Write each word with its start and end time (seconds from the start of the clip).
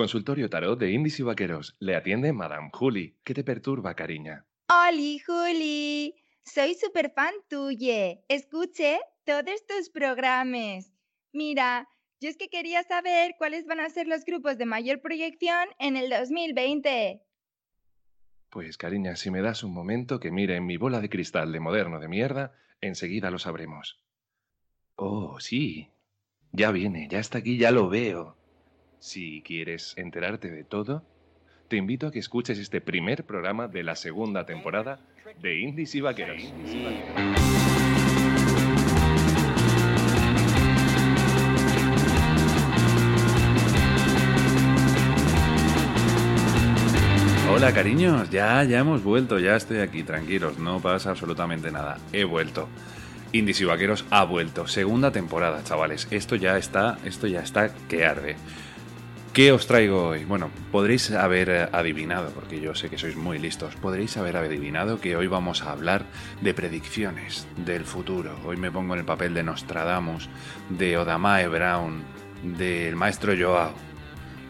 Consultorio 0.00 0.48
Tarot 0.48 0.80
de 0.80 0.92
Indies 0.92 1.20
y 1.20 1.22
Vaqueros. 1.24 1.76
Le 1.78 1.94
atiende 1.94 2.32
Madame 2.32 2.70
Juli. 2.72 3.18
¿Qué 3.22 3.34
te 3.34 3.44
perturba, 3.44 3.94
cariña? 3.94 4.46
¡Holi, 4.70 5.18
Juli! 5.18 6.14
Soy 6.42 6.74
super 6.74 7.12
fan 7.14 7.34
tuye. 7.50 8.24
Escuche 8.26 8.98
todos 9.26 9.66
tus 9.66 9.90
programas. 9.90 10.90
Mira, 11.34 11.86
yo 12.18 12.30
es 12.30 12.38
que 12.38 12.48
quería 12.48 12.82
saber 12.82 13.34
cuáles 13.36 13.66
van 13.66 13.80
a 13.80 13.90
ser 13.90 14.06
los 14.06 14.24
grupos 14.24 14.56
de 14.56 14.64
mayor 14.64 15.02
proyección 15.02 15.68
en 15.78 15.98
el 15.98 16.08
2020. 16.08 17.20
Pues, 18.48 18.78
cariña, 18.78 19.16
si 19.16 19.30
me 19.30 19.42
das 19.42 19.62
un 19.64 19.74
momento 19.74 20.18
que 20.18 20.30
mire 20.30 20.56
en 20.56 20.64
mi 20.64 20.78
bola 20.78 21.02
de 21.02 21.10
cristal 21.10 21.52
de 21.52 21.60
moderno 21.60 22.00
de 22.00 22.08
mierda, 22.08 22.54
enseguida 22.80 23.30
lo 23.30 23.38
sabremos. 23.38 24.02
Oh, 24.96 25.38
sí. 25.40 25.90
Ya 26.52 26.70
viene, 26.70 27.06
ya 27.10 27.18
está 27.18 27.36
aquí, 27.36 27.58
ya 27.58 27.70
lo 27.70 27.90
veo. 27.90 28.39
Si 29.00 29.40
quieres 29.40 29.94
enterarte 29.96 30.50
de 30.50 30.62
todo, 30.62 31.02
te 31.68 31.76
invito 31.76 32.06
a 32.06 32.12
que 32.12 32.18
escuches 32.18 32.58
este 32.58 32.82
primer 32.82 33.24
programa 33.24 33.66
de 33.66 33.82
la 33.82 33.96
segunda 33.96 34.44
temporada 34.44 35.00
de 35.40 35.58
Indies 35.58 35.94
y 35.94 36.02
Vaqueros. 36.02 36.52
Hola 47.50 47.72
cariños, 47.72 48.28
ya, 48.28 48.62
ya 48.64 48.80
hemos 48.80 49.02
vuelto, 49.02 49.38
ya 49.38 49.56
estoy 49.56 49.78
aquí, 49.78 50.02
tranquilos, 50.02 50.58
no 50.58 50.78
pasa 50.80 51.08
absolutamente 51.08 51.72
nada, 51.72 51.96
he 52.12 52.24
vuelto. 52.24 52.68
Indies 53.32 53.62
y 53.62 53.64
Vaqueros 53.64 54.04
ha 54.10 54.24
vuelto, 54.24 54.66
segunda 54.66 55.10
temporada, 55.10 55.64
chavales, 55.64 56.06
esto 56.10 56.36
ya 56.36 56.58
está, 56.58 56.98
esto 57.06 57.26
ya 57.26 57.40
está 57.40 57.74
que 57.88 58.04
arde. 58.04 58.36
¿Qué 59.32 59.52
os 59.52 59.68
traigo 59.68 60.08
hoy? 60.08 60.24
Bueno, 60.24 60.50
podréis 60.72 61.12
haber 61.12 61.70
adivinado, 61.72 62.30
porque 62.30 62.60
yo 62.60 62.74
sé 62.74 62.90
que 62.90 62.98
sois 62.98 63.14
muy 63.14 63.38
listos, 63.38 63.76
podréis 63.76 64.16
haber 64.16 64.36
adivinado 64.36 65.00
que 65.00 65.14
hoy 65.14 65.28
vamos 65.28 65.62
a 65.62 65.70
hablar 65.70 66.04
de 66.40 66.52
predicciones 66.52 67.46
del 67.64 67.84
futuro. 67.84 68.36
Hoy 68.44 68.56
me 68.56 68.72
pongo 68.72 68.94
en 68.94 69.00
el 69.00 69.06
papel 69.06 69.32
de 69.32 69.44
Nostradamus, 69.44 70.28
de 70.68 70.98
Odamae 70.98 71.46
Brown, 71.46 72.02
del 72.42 72.96
maestro 72.96 73.32
Joao. 73.38 73.72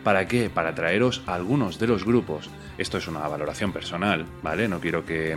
¿Para 0.03 0.27
qué? 0.27 0.49
Para 0.49 0.75
traeros 0.75 1.23
algunos 1.27 1.79
de 1.79 1.87
los 1.87 2.07
grupos. 2.07 2.49
Esto 2.79 2.97
es 2.97 3.07
una 3.07 3.29
valoración 3.29 3.73
personal, 3.73 4.25
¿vale? 4.43 4.67
No 4.67 4.81
quiero 4.81 5.05
que, 5.05 5.37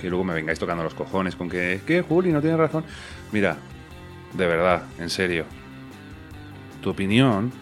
que 0.00 0.08
luego 0.08 0.24
me 0.24 0.32
vengáis 0.32 0.58
tocando 0.58 0.82
los 0.82 0.94
cojones 0.94 1.36
con 1.36 1.50
que, 1.50 1.82
¿qué, 1.86 2.00
Juli? 2.00 2.32
No 2.32 2.40
tiene 2.40 2.56
razón. 2.56 2.86
Mira, 3.30 3.58
de 4.32 4.46
verdad, 4.46 4.84
en 4.98 5.10
serio. 5.10 5.44
Tu 6.80 6.88
opinión 6.88 7.52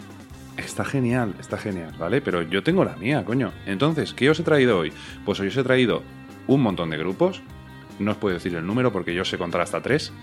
Está 0.57 0.85
genial, 0.85 1.33
está 1.39 1.57
genial, 1.57 1.93
¿vale? 1.97 2.21
Pero 2.21 2.43
yo 2.43 2.61
tengo 2.61 2.85
la 2.85 2.95
mía, 2.95 3.25
coño. 3.25 3.51
Entonces, 3.65 4.13
¿qué 4.13 4.29
os 4.29 4.39
he 4.39 4.43
traído 4.43 4.77
hoy? 4.77 4.93
Pues 5.25 5.39
hoy 5.39 5.47
os 5.47 5.57
he 5.57 5.63
traído 5.63 6.03
un 6.47 6.61
montón 6.61 6.89
de 6.91 6.97
grupos. 6.97 7.41
No 7.99 8.11
os 8.11 8.17
puedo 8.17 8.35
decir 8.35 8.55
el 8.55 8.65
número 8.65 8.91
porque 8.91 9.15
yo 9.15 9.25
sé 9.25 9.37
contar 9.37 9.61
hasta 9.61 9.81
tres. 9.81 10.13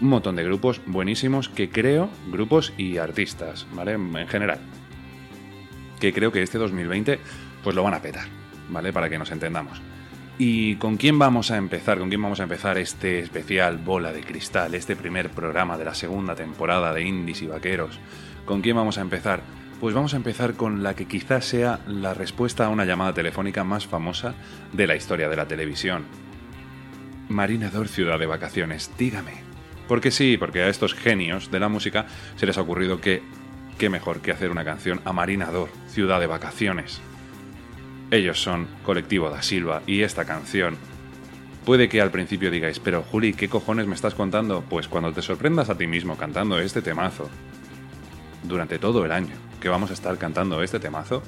Un 0.00 0.08
montón 0.08 0.36
de 0.36 0.44
grupos 0.44 0.82
buenísimos 0.86 1.48
que 1.48 1.70
creo, 1.70 2.10
grupos 2.30 2.74
y 2.76 2.98
artistas, 2.98 3.66
¿vale? 3.72 3.92
En 3.92 4.28
general. 4.28 4.58
Que 5.98 6.12
creo 6.12 6.30
que 6.30 6.42
este 6.42 6.58
2020 6.58 7.18
pues 7.64 7.74
lo 7.74 7.82
van 7.82 7.94
a 7.94 8.02
petar, 8.02 8.28
¿vale? 8.68 8.92
Para 8.92 9.08
que 9.08 9.18
nos 9.18 9.30
entendamos. 9.30 9.80
¿Y 10.38 10.76
con 10.76 10.98
quién 10.98 11.18
vamos 11.18 11.50
a 11.50 11.56
empezar? 11.56 11.98
¿Con 11.98 12.10
quién 12.10 12.20
vamos 12.20 12.40
a 12.40 12.42
empezar 12.42 12.76
este 12.76 13.20
especial 13.20 13.78
Bola 13.78 14.12
de 14.12 14.20
Cristal, 14.20 14.74
este 14.74 14.94
primer 14.94 15.30
programa 15.30 15.78
de 15.78 15.86
la 15.86 15.94
segunda 15.94 16.34
temporada 16.34 16.92
de 16.92 17.02
Indies 17.02 17.40
y 17.40 17.46
Vaqueros? 17.46 17.98
¿Con 18.46 18.62
quién 18.62 18.76
vamos 18.76 18.96
a 18.96 19.00
empezar? 19.00 19.42
Pues 19.80 19.92
vamos 19.92 20.14
a 20.14 20.16
empezar 20.16 20.54
con 20.54 20.84
la 20.84 20.94
que 20.94 21.06
quizás 21.06 21.44
sea 21.44 21.80
la 21.88 22.14
respuesta 22.14 22.64
a 22.64 22.68
una 22.68 22.84
llamada 22.84 23.12
telefónica 23.12 23.64
más 23.64 23.86
famosa 23.86 24.34
de 24.72 24.86
la 24.86 24.94
historia 24.94 25.28
de 25.28 25.36
la 25.36 25.48
televisión. 25.48 26.04
Marinador 27.28 27.88
Ciudad 27.88 28.20
de 28.20 28.26
Vacaciones, 28.26 28.92
dígame. 28.96 29.32
Porque 29.88 30.12
sí, 30.12 30.36
porque 30.38 30.62
a 30.62 30.68
estos 30.68 30.94
genios 30.94 31.50
de 31.50 31.58
la 31.58 31.68
música 31.68 32.06
se 32.36 32.46
les 32.46 32.56
ha 32.56 32.62
ocurrido 32.62 33.00
que 33.00 33.20
qué 33.78 33.90
mejor 33.90 34.20
que 34.20 34.30
hacer 34.30 34.52
una 34.52 34.64
canción 34.64 35.00
a 35.04 35.12
Marinador, 35.12 35.68
Ciudad 35.88 36.20
de 36.20 36.28
Vacaciones. 36.28 37.00
Ellos 38.12 38.40
son 38.40 38.68
Colectivo 38.84 39.28
da 39.28 39.42
Silva 39.42 39.82
y 39.88 40.02
esta 40.02 40.24
canción 40.24 40.76
Puede 41.66 41.88
que 41.88 42.00
al 42.00 42.12
principio 42.12 42.52
digáis, 42.52 42.78
pero 42.78 43.02
Juli, 43.02 43.32
¿qué 43.32 43.48
cojones 43.48 43.88
me 43.88 43.96
estás 43.96 44.14
contando? 44.14 44.62
Pues 44.70 44.86
cuando 44.86 45.12
te 45.12 45.20
sorprendas 45.20 45.68
a 45.68 45.76
ti 45.76 45.88
mismo 45.88 46.16
cantando 46.16 46.60
este 46.60 46.80
temazo, 46.80 47.28
durante 48.48 48.78
todo 48.78 49.04
el 49.04 49.12
año 49.12 49.34
que 49.60 49.68
vamos 49.68 49.90
a 49.90 49.94
estar 49.94 50.16
cantando 50.18 50.62
este 50.62 50.80
temazo, 50.80 51.22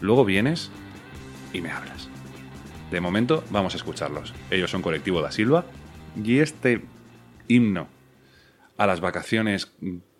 luego 0.00 0.24
vienes 0.24 0.70
y 1.52 1.60
me 1.60 1.70
hablas. 1.70 2.08
De 2.90 3.00
momento 3.00 3.44
vamos 3.50 3.74
a 3.74 3.76
escucharlos. 3.76 4.34
Ellos 4.50 4.70
son 4.70 4.82
Colectivo 4.82 5.20
da 5.22 5.30
Silva 5.30 5.66
y 6.22 6.38
este 6.38 6.84
himno 7.48 7.88
a 8.76 8.86
las 8.86 9.00
vacaciones 9.00 9.72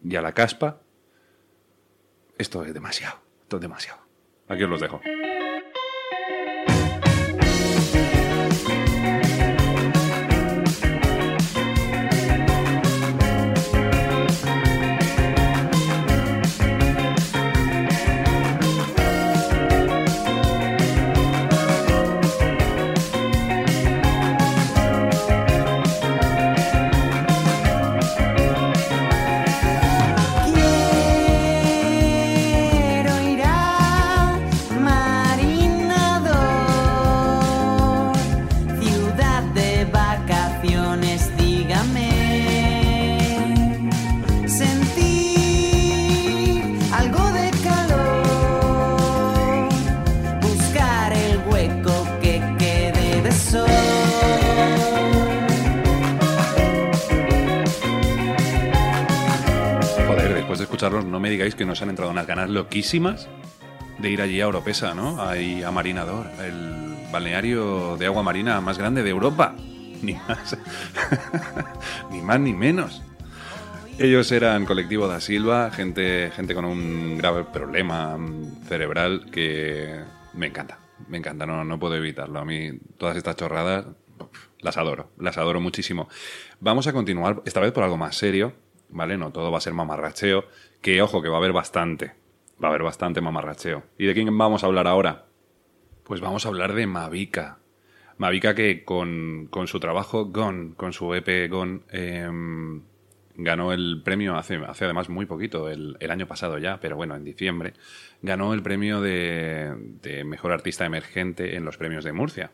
y 0.04 0.16
a 0.16 0.22
la 0.22 0.32
caspa, 0.32 0.80
esto 2.38 2.64
es 2.64 2.74
demasiado, 2.74 3.18
esto 3.42 3.56
es 3.56 3.62
demasiado. 3.62 4.00
Aquí 4.48 4.64
os 4.64 4.70
los 4.70 4.80
dejo. 4.80 5.00
Que 61.58 61.66
nos 61.66 61.82
han 61.82 61.90
entrado 61.90 62.10
unas 62.10 62.26
ganas 62.26 62.48
loquísimas 62.48 63.28
de 63.98 64.10
ir 64.10 64.22
allí 64.22 64.40
a 64.40 64.48
Oropesa, 64.48 64.94
¿no? 64.94 65.20
Ahí 65.20 65.62
a 65.62 65.70
Marinador, 65.70 66.26
el 66.40 66.96
balneario 67.12 67.96
de 67.96 68.06
agua 68.06 68.22
marina 68.22 68.60
más 68.60 68.78
grande 68.78 69.02
de 69.02 69.10
Europa. 69.10 69.54
Ni 70.02 70.14
más. 70.14 70.56
ni 72.12 72.22
más 72.22 72.38
ni 72.38 72.52
menos. 72.52 73.02
Ellos 73.98 74.30
eran 74.30 74.64
colectivo 74.64 75.08
da 75.08 75.20
Silva, 75.20 75.72
gente, 75.72 76.30
gente 76.30 76.54
con 76.54 76.64
un 76.64 77.18
grave 77.18 77.42
problema 77.42 78.16
cerebral 78.68 79.28
que 79.32 79.98
me 80.34 80.46
encanta. 80.46 80.78
Me 81.08 81.18
encanta, 81.18 81.46
no, 81.46 81.64
no 81.64 81.80
puedo 81.80 81.96
evitarlo. 81.96 82.38
A 82.38 82.44
mí 82.44 82.70
todas 82.96 83.16
estas 83.16 83.34
chorradas 83.34 83.86
las 84.60 84.76
adoro, 84.76 85.10
las 85.18 85.36
adoro 85.36 85.60
muchísimo. 85.60 86.08
Vamos 86.60 86.86
a 86.86 86.92
continuar, 86.92 87.42
esta 87.44 87.58
vez 87.58 87.72
por 87.72 87.82
algo 87.82 87.96
más 87.96 88.14
serio, 88.14 88.52
¿vale? 88.88 89.18
No 89.18 89.32
todo 89.32 89.50
va 89.50 89.58
a 89.58 89.60
ser 89.60 89.74
mamarracheo, 89.74 90.44
que 90.80 91.02
ojo, 91.02 91.22
que 91.22 91.28
va 91.28 91.36
a 91.36 91.38
haber 91.38 91.52
bastante. 91.52 92.12
Va 92.62 92.68
a 92.68 92.70
haber 92.70 92.82
bastante 92.82 93.20
mamarracheo. 93.20 93.84
¿Y 93.98 94.06
de 94.06 94.14
quién 94.14 94.36
vamos 94.36 94.62
a 94.62 94.66
hablar 94.66 94.86
ahora? 94.86 95.26
Pues 96.04 96.20
vamos 96.20 96.44
a 96.44 96.48
hablar 96.48 96.74
de 96.74 96.86
Mavica. 96.86 97.58
Mavica 98.16 98.54
que 98.54 98.84
con, 98.84 99.48
su 99.66 99.78
trabajo 99.78 100.26
Gone, 100.26 100.74
con 100.74 100.92
su 100.92 101.14
EP 101.14 101.48
Gone, 101.48 101.80
em, 101.90 102.82
ganó 103.38 103.72
el 103.72 104.02
premio 104.04 104.36
hace, 104.36 104.56
hace 104.56 104.84
además 104.84 105.08
muy 105.08 105.24
poquito, 105.24 105.70
el, 105.70 105.96
año 106.10 106.26
pasado 106.26 106.58
ya, 106.58 106.80
pero 106.80 106.96
bueno, 106.96 107.14
en 107.14 107.24
diciembre, 107.24 107.74
ganó 108.20 108.52
el 108.52 108.62
premio 108.62 109.00
de, 109.00 110.24
Mejor 110.26 110.52
Artista 110.52 110.84
Emergente 110.84 111.54
en 111.56 111.64
los 111.64 111.76
premios 111.76 112.04
de 112.04 112.12
Murcia. 112.12 112.50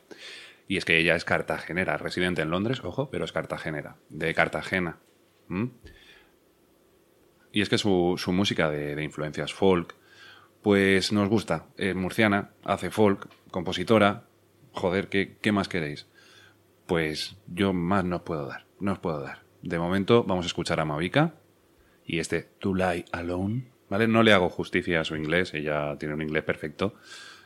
Y 0.69 0.77
es 0.77 0.85
que 0.85 0.99
ella 0.99 1.17
es 1.17 1.25
cartagenera, 1.25 1.97
residente 1.97 2.43
en 2.43 2.51
Londres, 2.51 2.83
ojo, 2.85 3.11
pero 3.11 3.25
es 3.25 3.33
cartagenera, 3.33 3.97
de 4.11 4.35
Cartagena. 4.35 4.99
Y 7.55 7.63
es 7.63 7.69
que 7.69 7.79
su, 7.79 8.19
música 8.33 8.69
de, 8.69 9.01
influencias 9.01 9.55
folk, 9.55 9.95
pues 10.61 11.13
nos 11.13 11.29
gusta. 11.29 11.67
Es 11.77 11.95
murciana, 11.95 12.51
hace 12.65 12.91
folk, 12.91 13.29
compositora. 13.53 14.25
Joder, 14.73 15.09
¿qué, 15.09 15.37
¿qué 15.41 15.53
más 15.53 15.69
queréis? 15.69 16.09
Pues 16.87 17.37
yo 17.47 17.73
más 17.73 18.05
no 18.05 18.17
os 18.17 18.23
puedo 18.23 18.49
dar, 18.49 18.67
no 18.81 18.91
os 18.95 18.99
puedo 18.99 19.21
dar. 19.21 19.45
De 19.63 19.79
momento 19.79 20.25
vamos 20.25 20.45
a 20.45 20.49
escuchar 20.49 20.81
a 20.81 20.85
Mavica 20.85 21.35
y 22.05 22.19
este 22.19 22.43
To 22.43 22.75
Lie 22.75 23.05
Alone, 23.13 23.71
¿vale? 23.89 24.09
No 24.09 24.25
le 24.25 24.33
hago 24.33 24.51
justicia 24.51 25.01
a 25.01 25.05
su 25.05 25.15
inglés, 25.15 25.55
ella 25.55 25.97
tiene 25.97 26.15
un 26.15 26.23
inglés 26.23 26.43
perfecto, 26.43 26.97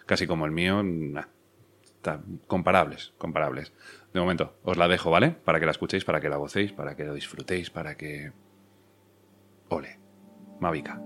casi 0.07 0.27
como 0.27 0.47
el 0.47 0.53
mío, 0.53 0.83
comparables, 2.47 3.13
comparables. 3.19 3.75
De 4.15 4.21
momento, 4.21 4.57
os 4.63 4.79
la 4.79 4.89
dejo, 4.89 5.11
¿vale? 5.11 5.33
Para 5.33 5.61
que 5.61 5.67
la 5.67 5.73
escuchéis, 5.73 6.07
para 6.07 6.23
que 6.23 6.31
la 6.31 6.39
gocéis, 6.39 6.73
para 6.73 6.97
que 6.97 7.05
lo 7.05 7.13
disfrutéis, 7.13 7.69
para 7.69 7.99
que... 7.99 8.33
Ole, 9.71 9.99
Mavica. 10.61 10.99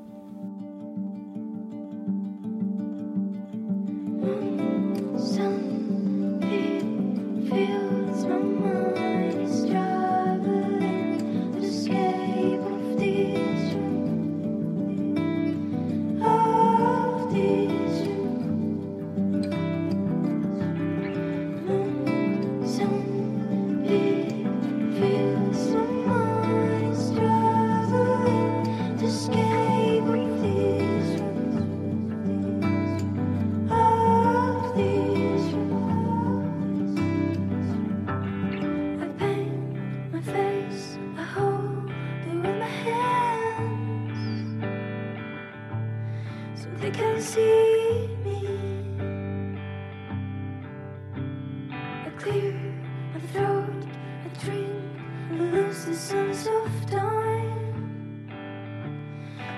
of 56.46 56.90
time, 56.90 58.28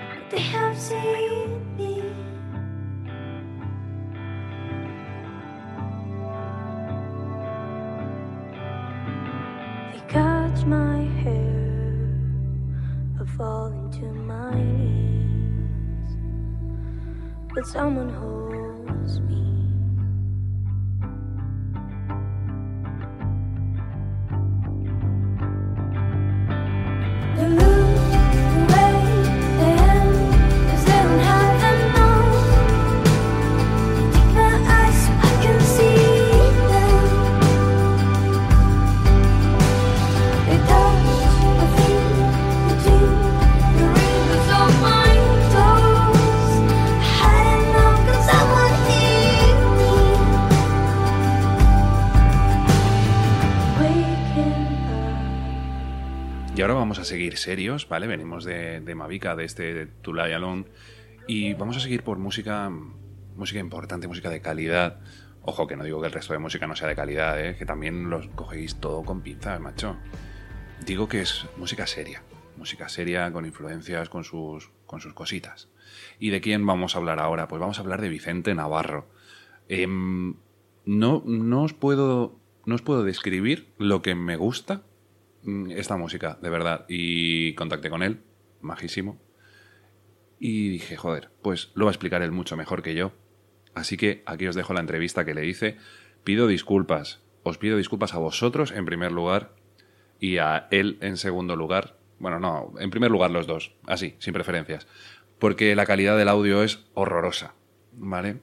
but 0.09 0.29
they 0.29 0.39
have 0.39 0.77
seen 0.77 1.75
me. 1.77 2.01
They 9.93 10.01
catch 10.07 10.65
my 10.65 10.99
hair, 11.23 12.19
I 13.19 13.25
fall 13.37 13.67
into 13.67 14.05
my 14.13 14.53
knees, 14.61 16.11
but 17.53 17.65
someone 17.67 18.09
holds. 18.09 18.34
Serios, 57.41 57.87
¿vale? 57.87 58.07
Venimos 58.07 58.43
de, 58.45 58.81
de 58.81 58.95
Mavica, 58.95 59.35
de 59.35 59.45
este 59.45 59.85
Tulay 59.85 60.33
Alone, 60.33 60.65
y 61.27 61.53
vamos 61.53 61.77
a 61.77 61.79
seguir 61.79 62.03
por 62.03 62.17
música, 62.19 62.69
música 63.35 63.59
importante, 63.59 64.07
música 64.07 64.29
de 64.29 64.41
calidad. 64.41 64.99
Ojo, 65.41 65.67
que 65.67 65.75
no 65.75 65.83
digo 65.83 66.01
que 66.01 66.07
el 66.07 66.13
resto 66.13 66.33
de 66.33 66.39
música 66.39 66.67
no 66.67 66.75
sea 66.75 66.87
de 66.87 66.95
calidad, 66.95 67.43
¿eh? 67.43 67.55
que 67.55 67.65
también 67.65 68.09
los 68.09 68.27
cogéis 68.29 68.75
todo 68.75 69.03
con 69.03 69.21
pinza, 69.21 69.57
macho. 69.59 69.97
Digo 70.85 71.07
que 71.07 71.21
es 71.21 71.47
música 71.57 71.87
seria, 71.87 72.23
música 72.57 72.89
seria 72.89 73.31
con 73.31 73.45
influencias, 73.45 74.09
con 74.09 74.23
sus, 74.23 74.71
con 74.85 75.01
sus 75.01 75.13
cositas. 75.13 75.69
¿Y 76.19 76.29
de 76.29 76.41
quién 76.41 76.65
vamos 76.65 76.95
a 76.95 76.99
hablar 76.99 77.19
ahora? 77.19 77.47
Pues 77.47 77.59
vamos 77.59 77.77
a 77.77 77.81
hablar 77.81 78.01
de 78.01 78.09
Vicente 78.09 78.53
Navarro. 78.53 79.07
Em, 79.67 80.35
no, 80.85 81.23
no, 81.25 81.63
os 81.63 81.73
puedo, 81.73 82.39
no 82.65 82.75
os 82.75 82.81
puedo 82.81 83.03
describir 83.03 83.73
lo 83.77 84.01
que 84.01 84.13
me 84.13 84.35
gusta 84.35 84.83
esta 85.69 85.97
música, 85.97 86.37
de 86.41 86.49
verdad. 86.49 86.85
Y 86.87 87.53
contacté 87.53 87.89
con 87.89 88.03
él, 88.03 88.21
majísimo. 88.61 89.19
Y 90.39 90.69
dije, 90.69 90.97
joder, 90.97 91.29
pues 91.41 91.71
lo 91.75 91.85
va 91.85 91.91
a 91.91 91.93
explicar 91.93 92.21
él 92.21 92.31
mucho 92.31 92.57
mejor 92.57 92.81
que 92.81 92.95
yo. 92.95 93.13
Así 93.73 93.97
que 93.97 94.23
aquí 94.25 94.47
os 94.47 94.55
dejo 94.55 94.73
la 94.73 94.79
entrevista 94.79 95.25
que 95.25 95.33
le 95.33 95.45
hice. 95.45 95.77
Pido 96.23 96.47
disculpas. 96.47 97.21
Os 97.43 97.57
pido 97.57 97.77
disculpas 97.77 98.13
a 98.13 98.19
vosotros 98.19 98.71
en 98.71 98.85
primer 98.85 99.11
lugar 99.11 99.55
y 100.19 100.37
a 100.37 100.67
él 100.71 100.97
en 101.01 101.17
segundo 101.17 101.55
lugar. 101.55 101.97
Bueno, 102.19 102.39
no, 102.39 102.73
en 102.79 102.89
primer 102.89 103.11
lugar 103.11 103.31
los 103.31 103.47
dos, 103.47 103.75
así, 103.85 104.15
sin 104.19 104.33
preferencias. 104.33 104.87
Porque 105.37 105.75
la 105.75 105.85
calidad 105.85 106.17
del 106.17 106.29
audio 106.29 106.63
es 106.63 106.85
horrorosa, 106.93 107.55
¿vale? 107.91 108.39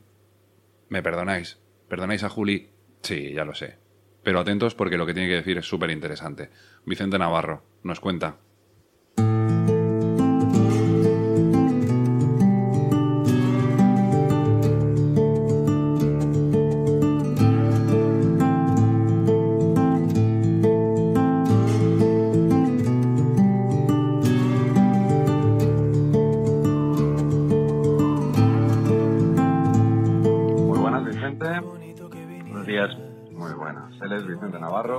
¿Me 0.89 1.03
perdonáis? 1.03 1.59
¿Perdonáis 1.89 2.23
a 2.23 2.29
Juli? 2.29 2.69
Sí, 3.03 3.33
ya 3.33 3.45
lo 3.45 3.55
sé. 3.55 3.82
Pero 4.23 4.41
atentos 4.41 4.75
porque 4.75 4.97
lo 4.97 5.07
que 5.07 5.15
tiene 5.15 5.29
que 5.29 5.37
decir 5.37 5.59
es 5.59 5.67
súper 5.67 5.91
interesante. 5.91 6.51
Vicente 6.85 7.19
Navarro 7.19 7.65
nos 7.83 8.01
cuenta. 8.01 8.37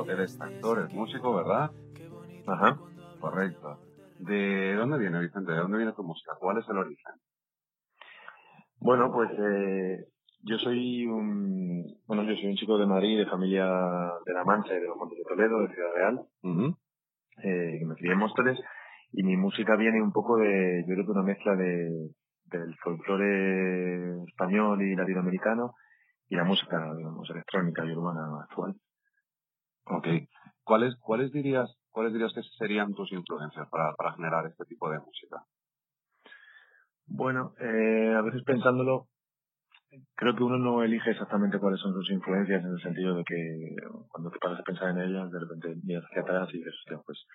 Eres 0.07 0.39
actor, 0.41 0.79
eres 0.79 0.93
músico, 0.93 1.35
¿verdad? 1.35 1.71
Ajá. 2.47 2.79
Correcto. 3.19 3.79
¿De 4.19 4.75
dónde 4.75 4.97
viene, 4.99 5.19
Vicente? 5.19 5.51
¿De 5.51 5.59
dónde 5.59 5.77
viene 5.77 5.93
tu 5.93 6.03
música? 6.03 6.33
¿Cuál 6.39 6.57
es 6.59 6.69
el 6.69 6.77
origen? 6.77 7.13
Bueno, 8.79 9.11
pues 9.11 9.31
eh, 9.39 10.07
yo 10.43 10.57
soy 10.57 11.05
un 11.05 11.63
bueno, 12.05 12.23
yo 12.23 12.35
soy 12.35 12.47
un 12.47 12.55
chico 12.55 12.77
de 12.77 12.85
Madrid, 12.85 13.17
de 13.17 13.25
familia 13.25 13.65
de 14.25 14.33
La 14.33 14.43
Mancha 14.43 14.75
y 14.75 14.79
de 14.79 14.87
los 14.87 14.97
Montes 14.97 15.17
de 15.17 15.23
Toledo, 15.23 15.61
de 15.61 15.73
Ciudad 15.73 15.93
Real, 15.95 16.27
eh, 17.43 17.77
que 17.79 17.85
me 17.85 17.95
crié 17.95 18.11
en 18.11 18.19
Móstoles, 18.19 18.59
y 19.13 19.23
mi 19.23 19.37
música 19.37 19.75
viene 19.75 20.01
un 20.01 20.11
poco 20.11 20.37
de, 20.37 20.83
yo 20.87 20.93
creo 20.93 21.05
que 21.05 21.11
una 21.11 21.23
mezcla 21.23 21.55
de, 21.55 22.09
del 22.45 22.75
folclore 22.77 24.23
español 24.27 24.81
y 24.81 24.95
latinoamericano 24.95 25.75
y 26.29 26.35
la 26.35 26.43
música, 26.43 26.93
digamos, 26.95 27.29
electrónica 27.29 27.85
y 27.85 27.91
urbana 27.91 28.41
actual. 28.43 28.75
Ok. 29.85 30.07
¿Cuáles, 30.63 30.95
cuáles 30.97 31.31
dirías, 31.31 31.69
cuáles 31.91 32.13
dirías 32.13 32.33
que 32.33 32.41
serían 32.57 32.93
tus 32.93 33.11
influencias 33.11 33.67
para, 33.69 33.93
para 33.95 34.13
generar 34.13 34.45
este 34.47 34.65
tipo 34.65 34.89
de 34.89 34.99
música? 34.99 35.43
Bueno, 37.05 37.53
eh, 37.59 38.13
a 38.17 38.21
veces 38.21 38.43
pensándolo, 38.43 39.07
creo 40.15 40.35
que 40.35 40.43
uno 40.43 40.57
no 40.57 40.83
elige 40.83 41.11
exactamente 41.11 41.59
cuáles 41.59 41.79
son 41.81 41.93
sus 41.93 42.09
influencias 42.11 42.63
en 42.63 42.71
el 42.71 42.81
sentido 42.81 43.15
de 43.15 43.23
que 43.23 43.75
cuando 44.09 44.31
te 44.31 44.39
paras 44.39 44.59
a 44.59 44.63
pensar 44.63 44.89
en 44.89 45.01
ellas, 45.01 45.31
de 45.31 45.39
repente 45.39 45.75
miras 45.83 46.05
hacia 46.05 46.21
atrás 46.21 46.49
y 46.53 46.57
dices, 46.57 46.73
hostia, 46.79 46.99
pues 47.05 47.25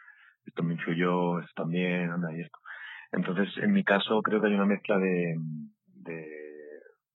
esto 0.47 0.63
me 0.63 0.75
influyó, 0.75 1.39
esto 1.41 1.53
también, 1.63 2.11
anda 2.11 2.33
y 2.35 2.41
esto. 2.41 2.59
Entonces, 3.13 3.49
en 3.63 3.73
mi 3.73 3.85
caso, 3.85 4.21
creo 4.23 4.41
que 4.41 4.49
hay 4.49 4.55
una 4.55 4.67
mezcla 4.67 4.99
de, 4.99 5.37
de 5.87 6.27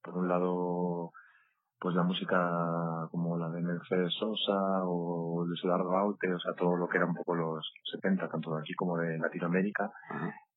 por 0.04 0.18
un 0.18 0.28
lado, 0.28 1.12
pues 1.84 1.96
la 1.96 2.04
música 2.04 3.10
como 3.12 3.38
la 3.38 3.50
de 3.50 3.60
Mercedes 3.62 4.14
Sosa 4.18 4.86
o 4.86 5.44
Luis 5.46 5.60
Eduardo 5.66 5.98
Aute, 5.98 6.34
o 6.34 6.40
sea, 6.40 6.54
todo 6.54 6.78
lo 6.78 6.88
que 6.88 6.96
era 6.96 7.06
un 7.06 7.14
poco 7.14 7.36
los 7.36 7.74
70, 7.92 8.30
tanto 8.30 8.56
de 8.56 8.62
aquí 8.62 8.74
como 8.74 8.98
de 8.98 9.18
Latinoamérica. 9.18 9.92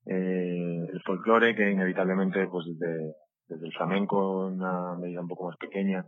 eh, 0.06 0.86
el 0.88 1.02
folclore, 1.04 1.56
que 1.56 1.68
inevitablemente, 1.68 2.46
pues 2.46 2.66
desde, 2.66 3.16
desde 3.48 3.66
el 3.66 3.72
flamenco 3.72 4.46
en 4.46 4.54
una 4.54 4.94
medida 4.94 5.20
un 5.20 5.26
poco 5.26 5.48
más 5.48 5.56
pequeña, 5.56 6.06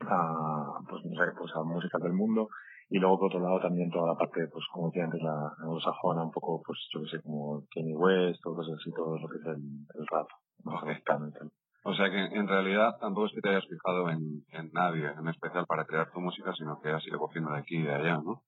a, 0.00 0.80
pues, 0.90 1.04
no 1.04 1.24
sé, 1.24 1.30
pues 1.38 1.52
a 1.54 1.62
música 1.62 1.98
del 1.98 2.12
mundo. 2.12 2.48
y 2.88 2.98
luego 2.98 3.20
por 3.20 3.28
otro 3.28 3.40
lado 3.40 3.60
también 3.60 3.90
toda 3.90 4.08
la 4.08 4.18
parte, 4.18 4.48
pues 4.48 4.64
como 4.72 4.88
decía 4.88 5.04
antes, 5.04 5.22
la 5.22 5.52
anglosajona, 5.62 6.24
un 6.24 6.32
poco, 6.32 6.62
pues 6.66 6.78
yo 6.92 7.00
que 7.02 7.10
sé, 7.10 7.22
como 7.22 7.62
Kenny 7.70 7.94
West, 7.94 8.42
todo 8.42 8.56
cosas 8.56 8.74
así, 8.74 8.90
todo 8.90 9.16
lo 9.18 9.28
que 9.28 9.38
es 9.38 9.46
el, 9.46 9.62
el 9.94 10.06
rap, 10.10 10.26
y 10.58 11.32
tal. 11.32 11.50
O 11.88 11.94
sea 11.94 12.10
que 12.10 12.18
en 12.18 12.48
realidad 12.48 12.96
tampoco 13.00 13.26
es 13.26 13.32
que 13.32 13.40
te 13.40 13.48
hayas 13.48 13.66
fijado 13.68 14.10
en, 14.10 14.42
en 14.50 14.72
nadie 14.72 15.06
en 15.06 15.28
especial 15.28 15.66
para 15.66 15.84
crear 15.84 16.10
tu 16.10 16.20
música, 16.20 16.52
sino 16.58 16.80
que 16.80 16.90
has 16.90 17.06
ido 17.06 17.16
cogiendo 17.18 17.52
de 17.52 17.58
aquí 17.58 17.76
y 17.76 17.82
de 17.82 17.94
allá, 17.94 18.16
¿no? 18.24 18.42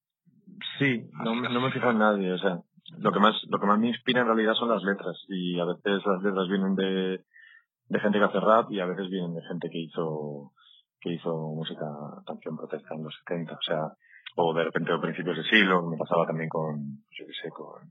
Sí, 0.81 1.09
no, 1.25 1.37
no 1.37 1.61
me 1.61 1.71
fijo 1.71 1.89
en 1.89 1.99
nadie, 1.99 2.33
o 2.33 2.39
sea, 2.39 2.59
lo 2.97 3.13
que 3.13 3.21
más 3.21 3.37
lo 3.49 3.61
que 3.61 3.67
más 3.67 3.79
me 3.79 3.89
inspira 3.89 4.23
en 4.23 4.27
realidad 4.27 4.55
son 4.55 4.71
las 4.71 4.83
letras 4.83 5.17
y 5.29 5.61
a 5.61 5.67
veces 5.67 6.05
las 6.05 6.21
letras 6.21 6.49
vienen 6.49 6.75
de, 6.75 7.25
de 7.89 8.01
gente 8.01 8.19
que 8.19 8.25
hace 8.25 8.41
rap 8.41 8.73
y 8.73 8.81
a 8.81 8.87
veces 8.87 9.09
vienen 9.09 9.35
de 9.35 9.43
gente 9.43 9.69
que 9.71 9.79
hizo 9.79 10.53
que 11.01 11.13
hizo 11.13 11.31
música 11.55 11.87
canción 12.27 12.57
protesta 12.57 12.95
en 12.95 13.05
los 13.05 13.15
70 13.25 13.53
o 13.53 13.63
sea 13.63 13.83
o 14.35 14.53
de 14.53 14.65
repente 14.65 14.93
a 14.93 15.01
principios 15.01 15.37
de 15.37 15.45
siglo 15.45 15.87
me 15.87 15.97
pasaba 15.97 16.27
también 16.27 16.49
con 16.49 16.77
yo 17.13 17.25
qué 17.27 17.33
sé 17.41 17.51
con 17.51 17.83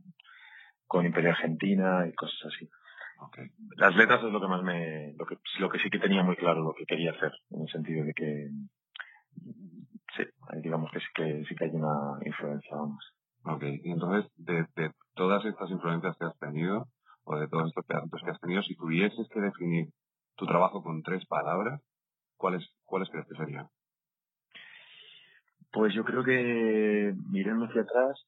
con 0.88 1.06
Imperio 1.06 1.30
Argentina 1.30 2.06
y 2.06 2.14
cosas 2.14 2.52
así 2.54 2.68
okay. 3.20 3.48
las 3.76 3.96
letras 3.96 4.24
es 4.24 4.32
lo 4.32 4.42
que 4.42 4.48
más 4.48 4.64
me 4.64 5.14
lo 5.18 5.26
que 5.26 5.38
lo 5.60 5.70
que 5.70 5.80
sí 5.80 5.90
que 5.90 6.00
tenía 6.00 6.24
muy 6.24 6.36
claro 6.36 6.62
lo 6.62 6.74
que 6.74 6.86
quería 6.86 7.12
hacer 7.12 7.32
en 7.52 7.62
el 7.62 7.70
sentido 7.70 8.06
de 8.06 8.14
que 8.14 8.50
sí 10.16 10.24
digamos 10.62 10.92
que 10.92 11.00
sí 11.00 11.08
que 11.16 11.44
sí 11.48 11.56
que 11.56 11.66
hay 11.66 11.72
una 11.72 12.20
influencia 12.26 12.76
vamos 12.76 13.14
Ok, 13.50 13.64
y 13.64 13.92
entonces, 13.92 14.30
de, 14.36 14.66
de 14.76 14.92
todas 15.16 15.46
estas 15.46 15.72
influencias 15.72 16.18
que 16.18 16.26
has 16.26 16.38
tenido, 16.38 16.88
o 17.24 17.38
de 17.38 17.48
todos 17.48 17.68
estos 17.68 17.86
pedazos 17.86 18.22
que 18.24 18.32
has 18.32 18.40
tenido, 18.42 18.62
si 18.64 18.76
tuvieses 18.76 19.28
que 19.30 19.40
definir 19.40 19.88
tu 20.36 20.46
trabajo 20.46 20.84
con 20.84 21.02
tres 21.02 21.26
palabras, 21.28 21.82
¿cuáles, 22.36 22.68
cuáles 22.84 23.10
crees 23.10 23.26
que 23.28 23.38
serían? 23.38 23.68
Pues 25.72 25.94
yo 25.94 26.04
creo 26.04 26.24
que 26.24 27.14
mirando 27.30 27.66
hacia 27.66 27.82
atrás, 27.82 28.22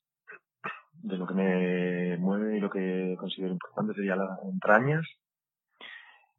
de 1.10 1.18
lo 1.18 1.28
que 1.28 1.34
me 1.34 2.18
mueve 2.18 2.58
y 2.58 2.60
lo 2.60 2.70
que 2.70 3.16
considero 3.20 3.54
importante 3.54 3.94
sería 3.94 4.16
las 4.16 4.42
entrañas, 4.44 5.06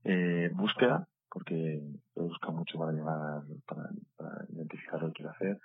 eh, 0.05 0.51
búsqueda, 0.55 1.09
porque 1.29 1.83
he 2.17 2.21
buscado 2.21 2.53
mucho 2.53 2.79
para 2.79 2.93
llegar, 2.93 3.43
para, 3.67 3.91
para 4.17 4.45
identificar 4.49 5.03
lo 5.03 5.09
que 5.09 5.15
quiero 5.15 5.33
hacer, 5.33 5.61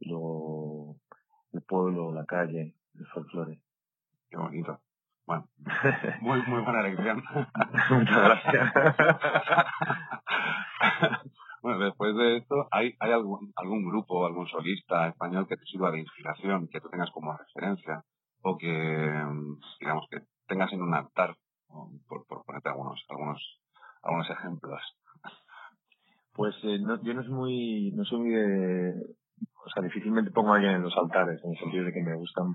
y 0.00 0.08
luego 0.08 0.96
el 1.52 1.62
pueblo, 1.62 2.12
la 2.12 2.24
calle, 2.24 2.74
el 2.98 3.06
folclore. 3.06 3.60
Qué 4.30 4.36
bonito. 4.36 4.80
Bueno, 5.26 5.48
muy, 6.20 6.42
muy 6.46 6.62
buena 6.62 6.82
lección. 6.82 7.22
Muchas 7.90 8.22
gracias. 8.22 8.74
bueno, 11.62 11.84
después 11.84 12.16
de 12.16 12.38
esto, 12.38 12.68
¿hay, 12.70 12.94
hay 13.00 13.12
algún, 13.12 13.52
algún 13.56 13.88
grupo, 13.88 14.26
algún 14.26 14.46
solista 14.46 15.08
español 15.08 15.46
que 15.46 15.56
te 15.56 15.64
sirva 15.64 15.90
de 15.90 16.00
inspiración, 16.00 16.68
que 16.68 16.80
tú 16.80 16.88
tengas 16.88 17.10
como 17.10 17.36
referencia, 17.36 18.04
o 18.42 18.56
que, 18.56 19.22
digamos, 19.80 20.06
que 20.10 20.20
tengas 20.46 20.72
en 20.72 20.82
un 20.82 20.94
altar, 20.94 21.36
por, 22.08 22.26
por 22.26 22.44
ponerte 22.44 22.68
algunos, 22.68 23.04
algunos, 23.08 23.60
algunos 24.02 24.30
ejemplos? 24.30 24.80
Pues 26.32 26.54
eh, 26.64 26.78
no, 26.80 27.02
yo 27.02 27.14
no 27.14 27.22
soy 27.22 27.32
muy, 27.32 27.92
no 27.92 28.04
soy 28.04 28.18
muy 28.20 28.30
de, 28.30 28.94
o 29.64 29.70
sea, 29.70 29.82
difícilmente 29.82 30.30
pongo 30.30 30.52
a 30.52 30.56
alguien 30.56 30.74
en 30.74 30.82
los 30.82 30.96
altares, 30.96 31.42
en 31.42 31.50
el 31.50 31.58
sentido 31.58 31.84
de 31.84 31.92
que 31.92 32.02
me 32.02 32.14
gustan, 32.14 32.52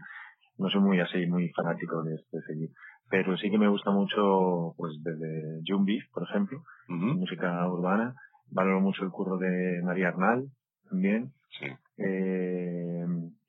no 0.58 0.70
soy 0.70 0.82
muy 0.82 1.00
así, 1.00 1.26
muy 1.26 1.50
fanático 1.50 2.04
de, 2.04 2.12
de 2.32 2.42
seguir. 2.48 2.70
Pero 3.10 3.36
sí 3.38 3.52
que 3.52 3.58
me 3.58 3.68
gusta 3.68 3.92
mucho, 3.92 4.74
pues 4.78 4.94
desde 5.04 5.62
June 5.68 6.00
por 6.14 6.24
ejemplo, 6.24 6.64
música 6.88 7.68
urbana. 7.68 8.16
Valoro 8.50 8.80
mucho 8.80 9.04
el 9.04 9.12
curro 9.12 9.38
de 9.38 9.82
María 9.84 10.10
Arnal, 10.10 10.48
también. 10.90 11.34
Sí. 11.60 11.66
Eh, 11.98 13.01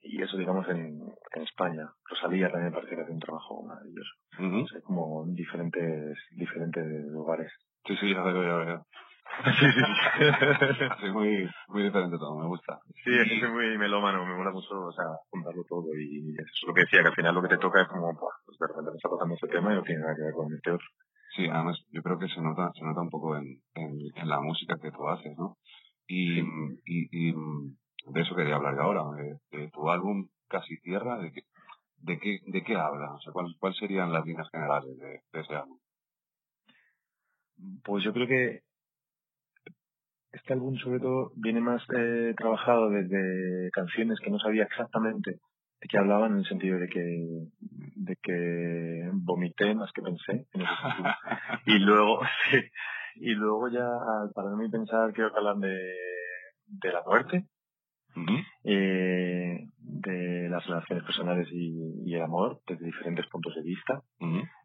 y 0.03 0.21
eso, 0.23 0.37
digamos, 0.37 0.69
en, 0.69 1.01
en 1.35 1.43
España. 1.43 1.89
Rosalía 2.09 2.51
también 2.51 2.71
me 2.73 2.77
parece 2.77 2.97
que 2.97 3.03
hace 3.03 3.13
un 3.13 3.21
trabajo 3.21 3.63
maravilloso. 3.63 4.11
Uh 4.39 4.63
o 4.63 4.83
como 4.83 5.25
diferentes, 5.29 6.19
diferentes 6.37 6.85
lugares. 7.13 7.53
Sí, 7.87 7.97
sí, 8.01 8.13
ya 8.13 8.23
veo, 8.23 8.43
ya 8.43 8.57
veo. 8.65 8.87
Sí, 9.59 9.67
sí. 9.73 9.83
Así 10.91 11.11
muy, 11.11 11.49
muy 11.69 11.83
diferente 11.85 12.19
todo, 12.19 12.39
me 12.39 12.47
gusta. 12.49 12.79
Sí, 13.05 13.11
es 13.17 13.29
que 13.29 13.41
soy 13.41 13.51
muy 13.51 13.79
melómano, 13.79 14.27
me 14.27 14.37
mola 14.37 14.51
mucho, 14.51 14.75
o 14.75 14.93
sea, 14.93 15.05
juntarlo 15.31 15.65
todo 15.69 15.87
y 15.97 16.35
eso 16.35 16.43
es 16.43 16.67
lo 16.67 16.75
que 16.75 16.83
decía, 16.83 17.01
que 17.03 17.09
al 17.09 17.15
final 17.15 17.35
lo 17.37 17.43
que 17.43 17.49
te 17.49 17.59
toca 17.59 17.83
es 17.83 17.89
como, 17.89 18.13
pues 18.13 18.59
de 18.59 18.67
repente 18.67 18.91
me 18.91 18.97
está 18.97 19.09
tocando 19.09 19.35
ese 19.35 19.49
tema 19.49 19.73
y 19.73 19.77
no 19.77 19.83
tiene 19.83 20.03
nada 20.03 20.15
que 20.15 20.23
ver 20.23 20.35
con 20.35 20.53
este 20.53 20.71
otro. 20.73 20.87
Sí, 21.35 21.49
además 21.49 21.81
yo 21.91 22.03
creo 22.03 22.19
que 22.19 22.29
se 22.29 22.43
nota, 22.43 22.71
se 22.75 22.85
nota 22.85 23.01
un 23.01 23.11
poco 23.11 23.37
en, 23.37 23.47
en, 23.75 23.97
en 24.17 24.29
la 24.29 24.41
música 24.41 24.77
que 24.83 24.91
tú 24.91 25.09
haces, 25.09 25.33
¿no? 25.39 25.57
Y, 26.07 26.41
y, 26.41 27.09
y, 27.31 27.35
de 28.07 28.21
eso 28.21 28.35
quería 28.35 28.57
hablar 28.57 28.79
ahora, 28.79 29.03
de, 29.51 29.69
tu 29.71 29.91
álbum 29.91 30.29
Casi 30.49 30.81
Tierra, 30.81 31.19
de, 31.19 31.33
qué, 31.33 31.43
de, 31.99 32.19
qué, 32.19 32.39
de 32.47 32.63
qué 32.63 32.75
habla, 32.75 33.15
o 33.15 33.21
sea, 33.21 33.33
¿cuáles 33.33 33.57
cuál 33.59 33.75
serían 33.75 34.13
las 34.13 34.25
líneas 34.27 34.49
generales 34.51 34.99
de, 34.99 35.21
de 35.33 35.41
ese 35.41 35.55
álbum? 35.55 35.79
Pues 37.85 38.05
yo 38.05 38.13
creo 38.13 38.27
que 38.27 38.63
este 40.33 40.55
álbum 40.55 40.77
sobre 40.79 41.01
todo 41.01 41.33
viene 41.37 41.61
más 41.61 41.83
eh, 41.95 42.35
trabajado 42.37 42.91
desde 42.91 43.71
canciones 43.71 44.19
que 44.21 44.31
no 44.31 44.39
sabía 44.39 44.65
exactamente 44.65 45.33
de 45.81 45.89
qué 45.89 45.99
hablaban 45.99 46.33
en 46.33 46.39
el 46.39 46.47
sentido 46.47 46.79
de 46.79 46.89
que 46.89 47.49
de 47.61 48.17
que 48.23 49.11
vomité 49.13 49.75
más 49.75 49.93
que 49.93 50.03
pensé 50.03 50.47
en 50.53 50.63
ese 50.63 50.63
y 51.67 51.79
luego 51.79 52.21
sí, 52.51 52.59
y 53.17 53.35
luego 53.35 53.69
ya 53.69 53.87
para 54.35 54.51
mí 54.57 54.71
pensar 54.71 55.13
quiero 55.13 55.33
que 55.33 55.39
hablan 55.39 55.61
de 55.61 55.93
de 56.67 56.93
la 56.93 57.03
muerte 57.03 57.45
eh, 58.65 59.67
de 59.79 60.49
las 60.49 60.67
relaciones 60.67 61.05
personales 61.05 61.49
y, 61.53 62.03
y, 62.05 62.15
el 62.15 62.23
amor 62.23 62.61
desde 62.67 62.87
diferentes 62.87 63.27
puntos 63.29 63.55
de 63.55 63.63
vista 63.63 64.03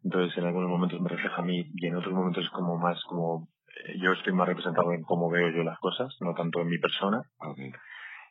entonces 0.04 0.38
en 0.38 0.46
algunos 0.46 0.70
momentos 0.70 1.00
me 1.02 1.10
refleja 1.10 1.42
a 1.42 1.46
mí 1.46 1.72
y 1.76 1.86
en 1.86 1.96
otros 1.96 2.14
momentos 2.14 2.44
es 2.44 2.50
como 2.52 2.78
más 2.78 3.02
como 3.06 3.48
yo 3.96 4.12
estoy 4.14 4.34
más 4.34 4.48
representado 4.48 4.94
en 4.94 5.04
cómo 5.04 5.30
veo 5.30 5.50
yo 5.50 5.64
las 5.64 5.80
cosas, 5.80 6.16
no 6.22 6.34
tanto 6.34 6.62
en 6.62 6.68
mi 6.68 6.78
persona. 6.78 7.22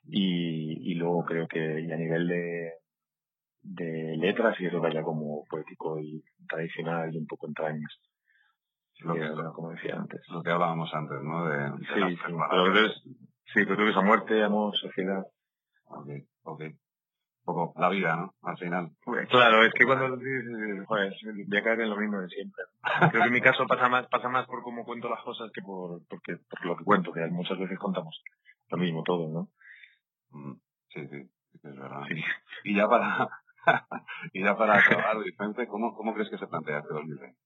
Y, 0.05 0.93
y 0.93 0.95
luego 0.95 1.25
creo 1.25 1.49
que 1.49 1.81
y 1.81 1.91
a 1.91 1.97
nivel 1.97 2.29
de, 2.29 2.73
de 3.63 4.17
letras 4.19 4.59
y 4.61 4.67
eso 4.67 4.81
vaya 4.81 5.03
como 5.03 5.45
poético 5.49 5.99
y 5.99 6.23
tradicional 6.49 7.13
y 7.13 7.19
un 7.19 7.27
poco 7.27 7.49
entrañas. 7.49 7.93
Lo 9.01 9.15
que, 9.15 9.29
como 9.55 9.71
decía 9.73 9.97
antes. 9.97 10.23
Lo 10.29 10.43
que 10.43 10.51
hablábamos 10.51 10.93
antes, 10.95 11.19
¿no? 11.23 11.47
De, 11.47 11.71
sí, 11.79 12.17
sí, 12.17 12.17
pero, 12.25 12.39
sí, 12.39 12.71
pero 12.73 12.89
creo 13.53 13.77
que 13.77 13.91
esa 13.91 14.03
muerte, 14.03 14.43
amor, 14.43 14.77
sociedad. 14.77 15.27
Ok, 15.89 16.09
ok 16.43 16.63
poco 17.47 17.73
la 17.81 17.89
vida, 17.89 18.17
¿no? 18.17 18.35
Al 18.43 18.59
final. 18.59 18.91
Pues, 19.05 19.29
claro, 19.29 19.65
es 19.65 19.73
que 19.73 19.87
cuando 19.87 20.17
dices, 20.17 20.85
joder, 20.87 21.15
voy 21.47 21.59
a 21.59 21.63
caer 21.63 21.81
en 21.83 21.91
lo 21.91 21.97
mismo 21.97 22.21
de 22.21 22.29
siempre. 22.29 22.65
Creo 23.11 23.23
que 23.23 23.29
en 23.29 23.33
mi 23.33 23.41
caso 23.41 23.67
pasa 23.67 23.89
más, 23.89 24.07
pasa 24.09 24.29
más 24.29 24.47
por 24.47 24.63
cómo 24.63 24.85
cuento 24.85 25.09
las 25.09 25.23
cosas 25.23 25.51
que 25.53 25.63
por, 25.63 26.05
porque, 26.09 26.39
por 26.51 26.67
lo 26.67 26.77
que 26.77 26.85
cuento, 26.85 27.13
que 27.13 27.25
muchas 27.29 27.59
veces 27.59 27.79
contamos 27.79 28.21
lo 28.69 28.77
mismo 28.77 29.03
todo, 29.05 29.29
¿no? 29.29 29.49
Mm, 30.31 30.55
sí, 30.93 31.09
sí, 31.09 31.31
es 31.55 31.77
verdad. 31.77 32.03
Y 32.65 32.75
ya 32.75 32.89
para, 32.89 33.29
y 34.33 34.43
ya 34.43 34.57
para 34.57 34.79
acabar, 34.79 35.23
Vicente, 35.23 35.69
¿cómo, 35.69 35.95
¿cómo 35.95 36.15
crees 36.15 36.29
que 36.29 36.39
se 36.39 36.49
plantea 36.49 36.81
este 36.81 36.93
2020? 36.93 37.39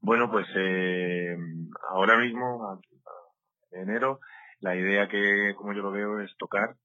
Bueno, 0.00 0.30
pues 0.30 0.46
eh, 0.56 1.36
ahora 1.90 2.18
mismo, 2.18 2.80
en 3.72 3.88
enero, 3.88 4.20
la 4.60 4.76
idea 4.76 5.08
que, 5.08 5.54
como 5.56 5.72
yo 5.72 5.82
lo 5.82 5.90
veo, 5.90 6.20
es 6.20 6.34
tocar 6.36 6.76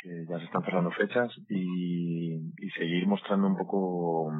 que 0.00 0.26
ya 0.28 0.38
se 0.38 0.44
están 0.44 0.62
cerrando 0.62 0.90
fechas 0.92 1.32
y, 1.48 2.34
y 2.36 2.70
seguir 2.76 3.06
mostrando 3.06 3.48
un 3.48 3.56
poco 3.56 4.32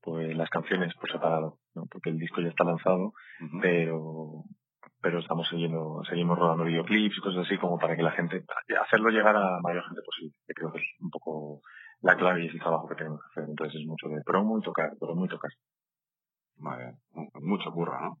pues 0.00 0.36
las 0.36 0.48
canciones 0.50 0.94
por 0.94 1.10
separado, 1.10 1.58
¿no? 1.74 1.86
porque 1.90 2.10
el 2.10 2.18
disco 2.18 2.40
ya 2.40 2.48
está 2.48 2.64
lanzado, 2.64 3.12
pero 3.60 4.44
pero 5.00 5.20
estamos 5.20 5.48
siguiendo, 5.48 6.02
seguimos 6.08 6.38
rodando 6.38 6.64
videoclips 6.64 7.18
y 7.18 7.20
cosas 7.20 7.46
así 7.46 7.56
como 7.58 7.78
para 7.78 7.96
que 7.96 8.02
la 8.02 8.10
gente, 8.12 8.44
hacerlo 8.84 9.10
llegar 9.10 9.36
a 9.36 9.40
la 9.40 9.60
mayor 9.60 9.84
gente 9.84 10.00
posible, 10.04 10.34
que 10.46 10.54
creo 10.54 10.72
que 10.72 10.78
es 10.78 10.84
un 11.00 11.10
poco 11.10 11.60
la 12.00 12.16
clave 12.16 12.42
y 12.42 12.48
es 12.48 12.54
el 12.54 12.60
trabajo 12.60 12.88
que 12.88 12.96
tenemos 12.96 13.20
que 13.20 13.26
hacer. 13.30 13.50
Entonces 13.50 13.80
es 13.80 13.86
mucho 13.86 14.08
de 14.08 14.22
promo 14.24 14.58
y 14.58 14.62
tocar, 14.62 14.90
promo 14.98 15.24
y 15.24 15.28
tocar. 15.28 15.50
Vale, 16.56 16.96
mucho 17.34 17.70
curra, 17.70 18.00
¿no? 18.00 18.18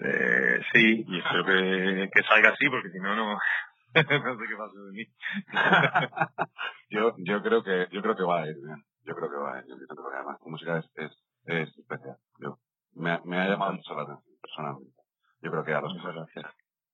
Eh, 0.00 0.60
sí, 0.72 1.04
y 1.06 1.18
espero 1.18 1.44
que, 1.44 2.10
que 2.12 2.22
salga 2.24 2.50
así 2.50 2.68
porque 2.68 2.90
si 2.90 2.98
no, 2.98 3.14
no, 3.14 3.32
no 3.94 4.38
sé 4.38 4.44
qué 4.48 4.56
pasa 4.56 4.78
de 4.80 4.92
mí. 4.92 5.04
yo, 6.90 7.14
yo 7.18 7.42
creo 7.42 7.62
que, 7.62 7.88
yo 7.92 8.02
creo 8.02 8.16
que 8.16 8.24
va 8.24 8.42
a 8.42 8.46
ir 8.48 8.56
bien. 8.56 8.82
Yo 9.04 9.14
creo 9.14 9.30
que 9.30 9.36
va 9.36 9.56
a 9.56 9.58
ir. 9.60 9.66
Yo 9.68 9.76
creo 9.86 10.10
que 10.10 10.16
además 10.16 10.40
tu 10.40 10.50
música 10.50 10.78
es, 10.78 10.90
es, 10.96 11.12
es 11.44 11.78
especial. 11.78 12.16
Yo, 12.40 12.58
me, 12.94 13.20
me 13.24 13.38
ha 13.38 13.48
llamado 13.48 13.74
mucho 13.74 13.94
la 13.94 14.02
atención, 14.02 14.36
personalmente. 14.40 15.02
Yo 15.42 15.50
creo 15.50 15.64
que 15.64 15.74
a 15.74 15.80
los 15.80 15.94
gracias. 16.02 16.52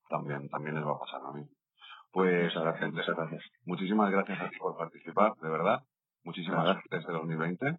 también, 0.08 0.48
también 0.48 0.74
les 0.74 0.84
va 0.84 0.92
a 0.92 0.98
pasar 0.98 1.20
a 1.24 1.32
mí. 1.32 1.44
Pues, 2.12 2.44
muchas 2.44 2.62
gracias, 2.64 2.92
muchas 2.92 3.16
gracias. 3.16 3.42
Muchísimas 3.64 4.10
gracias 4.10 4.40
a 4.40 4.48
ti 4.50 4.56
por 4.58 4.76
participar, 4.76 5.34
de 5.36 5.48
verdad. 5.48 5.84
Muchísimas 6.24 6.64
gracias 6.64 6.84
desde 6.90 7.12
2020. 7.12 7.78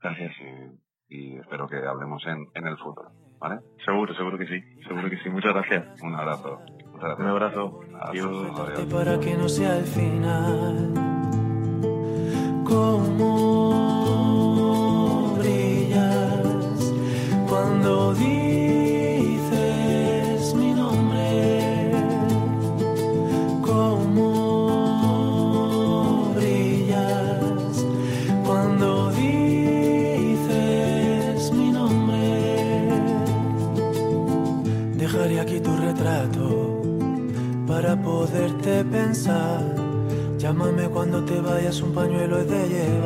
Gracias. 0.00 0.32
Y, 0.40 0.87
y 1.08 1.36
espero 1.38 1.66
que 1.68 1.76
hablemos 1.76 2.24
en, 2.26 2.48
en 2.54 2.66
el 2.66 2.76
futuro, 2.78 3.10
¿vale? 3.38 3.60
Seguro, 3.84 4.14
seguro 4.14 4.38
que 4.38 4.46
sí. 4.46 4.60
Seguro 4.86 5.08
que 5.08 5.18
sí. 5.18 5.30
Muchas 5.30 5.54
gracias. 5.54 6.02
Un 6.02 6.14
abrazo. 6.14 6.60
Muchas 6.92 7.18
Un 7.18 7.26
abrazo. 7.26 7.80
Adiós. 8.00 8.58
Adiós. 8.58 8.86
para 8.92 9.18
que 9.20 9.36
no 9.36 9.48
sea 9.48 9.78
el 9.78 9.84
final. 9.84 10.92
Cómo 12.64 13.47
cuando 40.98 41.24
te 41.24 41.40
vayas, 41.40 41.80
un 41.80 41.94
pañuelo 41.94 42.38
es 42.40 42.50
de. 42.50 43.00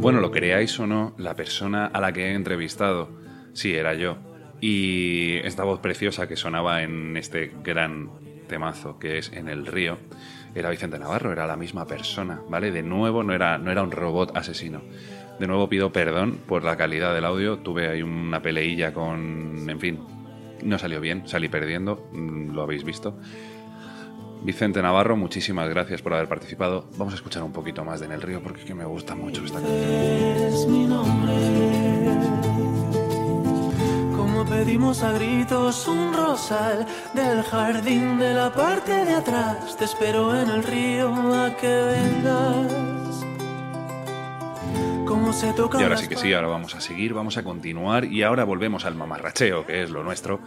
Bueno, 0.00 0.20
lo 0.20 0.30
creáis 0.30 0.78
o 0.80 0.86
no, 0.86 1.14
la 1.18 1.34
persona 1.34 1.86
a 1.86 2.00
la 2.00 2.12
que 2.12 2.26
he 2.26 2.34
entrevistado, 2.34 3.10
sí, 3.52 3.74
era 3.74 3.94
yo. 3.94 4.16
Y 4.60 5.36
esta 5.44 5.64
voz 5.64 5.80
preciosa 5.80 6.26
que 6.26 6.36
sonaba 6.36 6.82
en 6.82 7.16
este 7.16 7.52
gran 7.62 8.10
temazo 8.48 8.98
que 8.98 9.18
es 9.18 9.32
En 9.32 9.48
el 9.48 9.66
río, 9.66 9.98
era 10.54 10.70
Vicente 10.70 10.98
Navarro, 10.98 11.32
era 11.32 11.46
la 11.46 11.56
misma 11.56 11.86
persona, 11.86 12.40
¿vale? 12.48 12.70
De 12.70 12.82
nuevo 12.82 13.22
no 13.22 13.32
era, 13.32 13.58
no 13.58 13.70
era 13.70 13.82
un 13.82 13.90
robot 13.90 14.36
asesino. 14.36 14.82
De 15.38 15.46
nuevo 15.46 15.68
pido 15.68 15.92
perdón 15.92 16.38
por 16.46 16.64
la 16.64 16.76
calidad 16.76 17.14
del 17.14 17.24
audio, 17.24 17.58
tuve 17.58 17.88
ahí 17.88 18.02
una 18.02 18.42
peleilla 18.42 18.92
con... 18.94 19.68
En 19.68 19.80
fin, 19.80 20.00
no 20.62 20.78
salió 20.78 21.00
bien, 21.00 21.28
salí 21.28 21.48
perdiendo, 21.48 22.08
mm, 22.12 22.52
lo 22.52 22.62
habéis 22.62 22.84
visto. 22.84 23.16
Vicente 24.46 24.80
Navarro, 24.80 25.16
muchísimas 25.16 25.68
gracias 25.68 26.02
por 26.02 26.14
haber 26.14 26.28
participado. 26.28 26.88
Vamos 26.96 27.14
a 27.14 27.16
escuchar 27.16 27.42
un 27.42 27.52
poquito 27.52 27.84
más 27.84 27.98
de 27.98 28.06
En 28.06 28.12
el 28.12 28.22
río 28.22 28.40
porque 28.40 28.60
es 28.60 28.64
que 28.64 28.74
me 28.74 28.84
gusta 28.84 29.16
mucho 29.16 29.44
esta 29.44 29.58
canción. 29.58 29.82
es 29.82 30.66
mi 30.68 30.86
nombre. 30.86 31.34
Como 34.16 34.44
pedimos 34.44 35.02
a 35.02 35.10
gritos 35.10 35.88
un 35.88 36.14
rosal 36.14 36.86
del 37.12 37.42
jardín 37.42 38.20
de 38.20 38.34
la 38.34 38.52
parte 38.52 38.92
de 38.92 39.14
atrás, 39.14 39.76
te 39.76 39.84
espero 39.84 40.40
en 40.40 40.48
el 40.48 40.62
río 40.62 41.08
a 41.44 41.56
que 41.56 41.66
vengas. 41.66 43.26
Como 45.08 45.32
se 45.32 45.52
toca 45.54 45.80
Y 45.80 45.82
ahora 45.82 45.96
sí 45.96 46.06
que 46.06 46.16
sí, 46.16 46.32
ahora 46.32 46.46
vamos 46.46 46.76
a 46.76 46.80
seguir, 46.80 47.14
vamos 47.14 47.36
a 47.36 47.42
continuar 47.42 48.04
y 48.04 48.22
ahora 48.22 48.44
volvemos 48.44 48.84
al 48.84 48.94
mamarracheo, 48.94 49.66
que 49.66 49.82
es 49.82 49.90
lo 49.90 50.04
nuestro. 50.04 50.38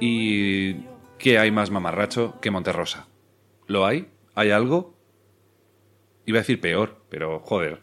¿Y 0.00 0.86
qué 1.18 1.38
hay 1.38 1.52
más 1.52 1.70
mamarracho 1.70 2.40
que 2.40 2.50
Monterrosa? 2.50 3.06
¿Lo 3.68 3.86
hay? 3.86 4.08
¿Hay 4.34 4.50
algo? 4.50 4.98
Iba 6.24 6.38
a 6.38 6.40
decir 6.40 6.60
peor, 6.60 7.04
pero 7.10 7.38
joder. 7.40 7.82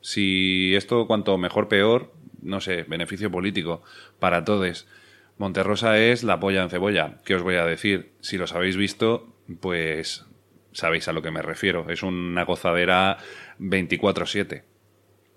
Si 0.00 0.74
esto 0.74 1.06
cuanto 1.06 1.38
mejor 1.38 1.68
peor, 1.68 2.12
no 2.42 2.60
sé, 2.60 2.82
beneficio 2.82 3.30
político 3.30 3.82
para 4.18 4.44
todos. 4.44 4.88
Monterrosa 5.38 5.98
es 5.98 6.24
la 6.24 6.40
polla 6.40 6.64
en 6.64 6.70
cebolla. 6.70 7.18
¿Qué 7.24 7.36
os 7.36 7.42
voy 7.42 7.54
a 7.54 7.64
decir? 7.64 8.12
Si 8.20 8.36
los 8.36 8.52
habéis 8.52 8.76
visto, 8.76 9.32
pues 9.60 10.26
sabéis 10.72 11.06
a 11.06 11.12
lo 11.12 11.22
que 11.22 11.30
me 11.30 11.40
refiero. 11.40 11.88
Es 11.88 12.02
una 12.02 12.44
gozadera 12.44 13.18
24-7. 13.60 14.64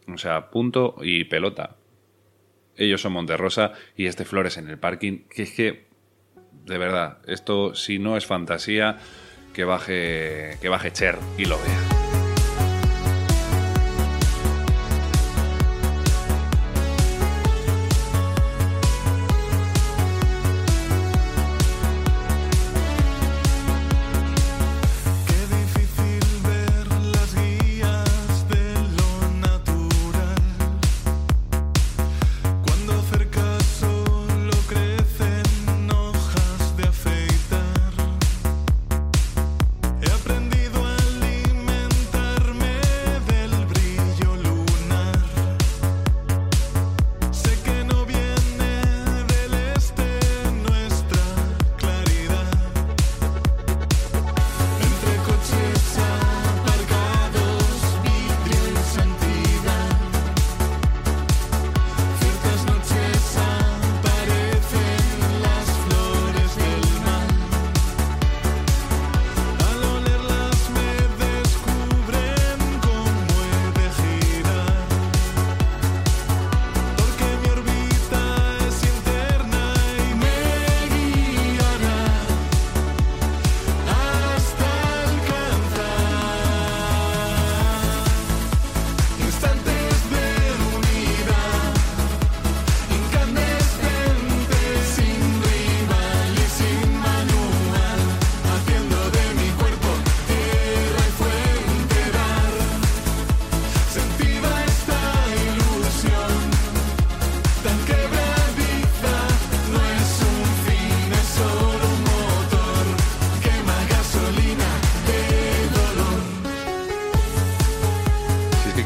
O 0.08 0.18
sea, 0.18 0.50
punto 0.50 0.96
y 1.02 1.26
pelota. 1.26 1.78
Ellos 2.76 3.02
son 3.02 3.14
Monterrosa 3.14 3.74
y 3.96 4.08
este 4.08 4.26
Flores 4.26 4.58
en 4.58 4.68
el 4.68 4.80
parking. 4.80 5.28
Que 5.30 5.44
es 5.44 5.52
que, 5.52 5.88
de 6.66 6.78
verdad, 6.80 7.20
esto 7.28 7.76
si 7.76 8.00
no 8.00 8.18
es 8.18 8.26
fantasía, 8.26 8.98
que 9.56 9.64
baje, 9.64 10.58
que 10.60 10.68
baje 10.68 10.92
Cher 10.92 11.18
y 11.38 11.46
lo 11.46 11.58
vea. 11.58 12.05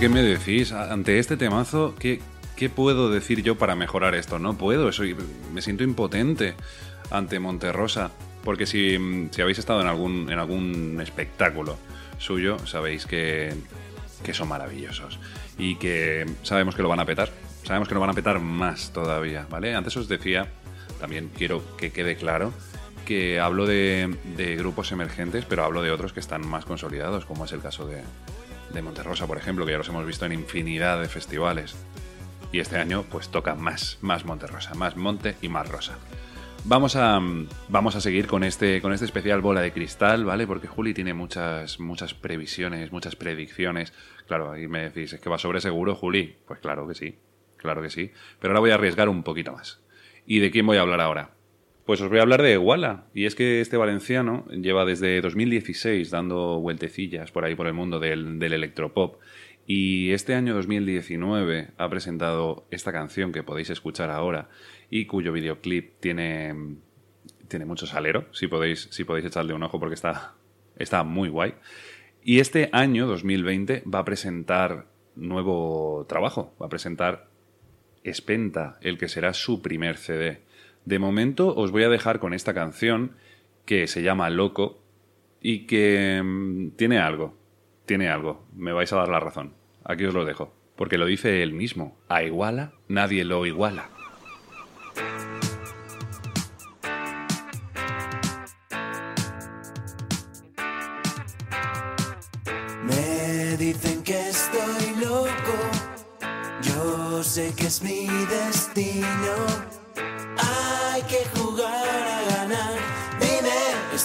¿Qué 0.09 0.15
me 0.15 0.23
decís? 0.23 0.71
Ante 0.71 1.19
este 1.19 1.37
temazo, 1.37 1.93
¿qué, 1.99 2.19
¿qué 2.55 2.67
puedo 2.67 3.11
decir 3.11 3.43
yo 3.43 3.59
para 3.59 3.75
mejorar 3.75 4.15
esto? 4.15 4.39
No 4.39 4.57
puedo, 4.57 4.91
soy, 4.91 5.15
me 5.53 5.61
siento 5.61 5.83
impotente 5.83 6.55
ante 7.11 7.39
Monterrosa. 7.39 8.09
Porque 8.43 8.65
si, 8.65 8.97
si 9.29 9.41
habéis 9.41 9.59
estado 9.59 9.81
en 9.81 9.87
algún, 9.87 10.31
en 10.31 10.39
algún 10.39 10.99
espectáculo 10.99 11.77
suyo, 12.17 12.57
sabéis 12.65 13.05
que, 13.05 13.53
que 14.23 14.33
son 14.33 14.47
maravillosos. 14.47 15.19
Y 15.59 15.75
que 15.75 16.25
sabemos 16.41 16.73
que 16.73 16.81
lo 16.81 16.89
van 16.89 17.01
a 17.01 17.05
petar. 17.05 17.29
Sabemos 17.63 17.87
que 17.87 17.93
lo 17.93 17.99
van 17.99 18.09
a 18.09 18.13
petar 18.13 18.39
más 18.39 18.91
todavía, 18.91 19.45
¿vale? 19.47 19.75
Antes 19.75 19.95
os 19.95 20.07
decía, 20.07 20.47
también 20.99 21.29
quiero 21.37 21.61
que 21.77 21.91
quede 21.91 22.15
claro, 22.15 22.51
que 23.05 23.39
hablo 23.39 23.67
de, 23.67 24.17
de 24.35 24.55
grupos 24.55 24.91
emergentes, 24.91 25.45
pero 25.45 25.65
hablo 25.65 25.83
de 25.83 25.91
otros 25.91 26.13
que 26.13 26.19
están 26.19 26.47
más 26.47 26.65
consolidados, 26.65 27.25
como 27.25 27.45
es 27.45 27.51
el 27.51 27.61
caso 27.61 27.85
de, 27.85 28.01
de 28.73 28.81
Monterrosa, 28.81 29.27
por 29.27 29.37
ejemplo, 29.37 29.65
que 29.65 29.71
ya 29.71 29.77
los 29.77 29.89
hemos 29.89 30.05
visto 30.05 30.25
en 30.25 30.33
infinidad 30.33 31.01
de 31.01 31.07
festivales. 31.07 31.75
Y 32.51 32.59
este 32.59 32.77
año, 32.77 33.03
pues 33.03 33.29
toca 33.29 33.55
más, 33.55 33.97
más 34.01 34.25
Monterrosa, 34.25 34.73
más 34.73 34.95
Monte 34.95 35.35
y 35.41 35.49
más 35.49 35.69
Rosa. 35.69 35.97
Vamos 36.65 36.95
a, 36.95 37.19
vamos 37.69 37.95
a 37.95 38.01
seguir 38.01 38.27
con 38.27 38.43
este, 38.43 38.81
con 38.81 38.91
este 38.91 39.05
especial 39.05 39.41
bola 39.41 39.61
de 39.61 39.71
cristal, 39.71 40.25
¿vale? 40.25 40.45
Porque 40.45 40.67
Juli 40.67 40.93
tiene 40.93 41.13
muchas, 41.13 41.79
muchas 41.79 42.13
previsiones, 42.13 42.91
muchas 42.91 43.15
predicciones. 43.15 43.93
Claro, 44.27 44.51
ahí 44.51 44.67
me 44.67 44.89
decís, 44.89 45.13
¿es 45.13 45.21
que 45.21 45.29
va 45.29 45.37
sobre 45.37 45.61
seguro, 45.61 45.95
Juli? 45.95 46.37
Pues 46.47 46.59
claro 46.59 46.87
que 46.87 46.95
sí, 46.95 47.17
claro 47.57 47.81
que 47.81 47.89
sí. 47.89 48.11
Pero 48.39 48.51
ahora 48.51 48.59
voy 48.59 48.71
a 48.71 48.75
arriesgar 48.75 49.09
un 49.09 49.23
poquito 49.23 49.53
más. 49.53 49.79
¿Y 50.25 50.39
de 50.39 50.51
quién 50.51 50.65
voy 50.65 50.77
a 50.77 50.81
hablar 50.81 51.01
ahora? 51.01 51.31
Pues 51.89 52.01
os 52.01 52.09
voy 52.09 52.19
a 52.19 52.21
hablar 52.21 52.43
de 52.43 52.55
Walla. 52.59 53.05
Y 53.15 53.25
es 53.25 53.33
que 53.33 53.61
este 53.61 53.75
valenciano 53.75 54.45
lleva 54.49 54.85
desde 54.85 55.19
2016 55.21 56.11
dando 56.11 56.59
vueltecillas 56.59 57.31
por 57.31 57.45
ahí 57.45 57.55
por 57.55 57.65
el 57.65 57.73
mundo 57.73 57.99
del, 57.99 58.37
del 58.37 58.53
electropop. 58.53 59.19
Y 59.65 60.11
este 60.11 60.35
año 60.35 60.53
2019 60.53 61.71
ha 61.75 61.89
presentado 61.89 62.67
esta 62.69 62.91
canción 62.91 63.31
que 63.31 63.41
podéis 63.41 63.71
escuchar 63.71 64.11
ahora 64.11 64.49
y 64.91 65.07
cuyo 65.07 65.33
videoclip 65.33 65.99
tiene, 65.99 66.75
tiene 67.47 67.65
mucho 67.65 67.87
salero, 67.87 68.27
si 68.33 68.45
podéis, 68.45 68.87
si 68.91 69.03
podéis 69.03 69.25
echarle 69.25 69.55
un 69.55 69.63
ojo 69.63 69.79
porque 69.79 69.95
está, 69.95 70.35
está 70.77 71.03
muy 71.03 71.29
guay. 71.29 71.55
Y 72.21 72.39
este 72.39 72.69
año, 72.71 73.07
2020, 73.07 73.81
va 73.91 73.97
a 73.97 74.05
presentar 74.05 74.85
nuevo 75.15 76.05
trabajo, 76.07 76.55
va 76.61 76.67
a 76.67 76.69
presentar 76.69 77.29
Espenta, 78.03 78.77
el 78.81 78.97
que 78.97 79.07
será 79.07 79.33
su 79.33 79.63
primer 79.63 79.97
CD. 79.97 80.41
De 80.85 80.99
momento 80.99 81.55
os 81.55 81.71
voy 81.71 81.83
a 81.83 81.89
dejar 81.89 82.19
con 82.19 82.33
esta 82.33 82.53
canción 82.53 83.15
que 83.65 83.87
se 83.87 84.01
llama 84.01 84.29
Loco 84.29 84.81
y 85.41 85.67
que 85.67 86.21
mm, 86.23 86.71
tiene 86.71 86.99
algo, 86.99 87.37
tiene 87.85 88.09
algo, 88.09 88.45
me 88.53 88.71
vais 88.71 88.91
a 88.93 88.97
dar 88.97 89.09
la 89.09 89.19
razón. 89.19 89.53
Aquí 89.83 90.05
os 90.05 90.13
lo 90.13 90.25
dejo, 90.25 90.53
porque 90.75 90.97
lo 90.97 91.05
dice 91.05 91.43
él 91.43 91.53
mismo, 91.53 91.97
a 92.07 92.23
iguala 92.23 92.73
nadie 92.87 93.23
lo 93.23 93.45
iguala. 93.45 93.89
Me 102.83 103.57
dicen 103.57 104.03
que 104.03 104.29
estoy 104.29 104.95
loco, 104.99 105.57
yo 106.61 107.23
sé 107.23 107.53
que 107.55 107.67
es 107.67 107.83
mi 107.83 108.07
destino. 108.07 109.78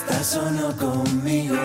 ¿Estás 0.07 0.37
o 0.37 0.51
no 0.51 0.77
conmigo? 0.77 1.57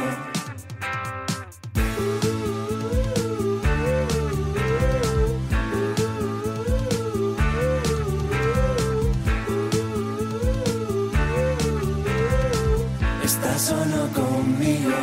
¿Estás 13.23 13.71
o 13.71 13.85
no 13.85 14.07
conmigo? 14.13 14.97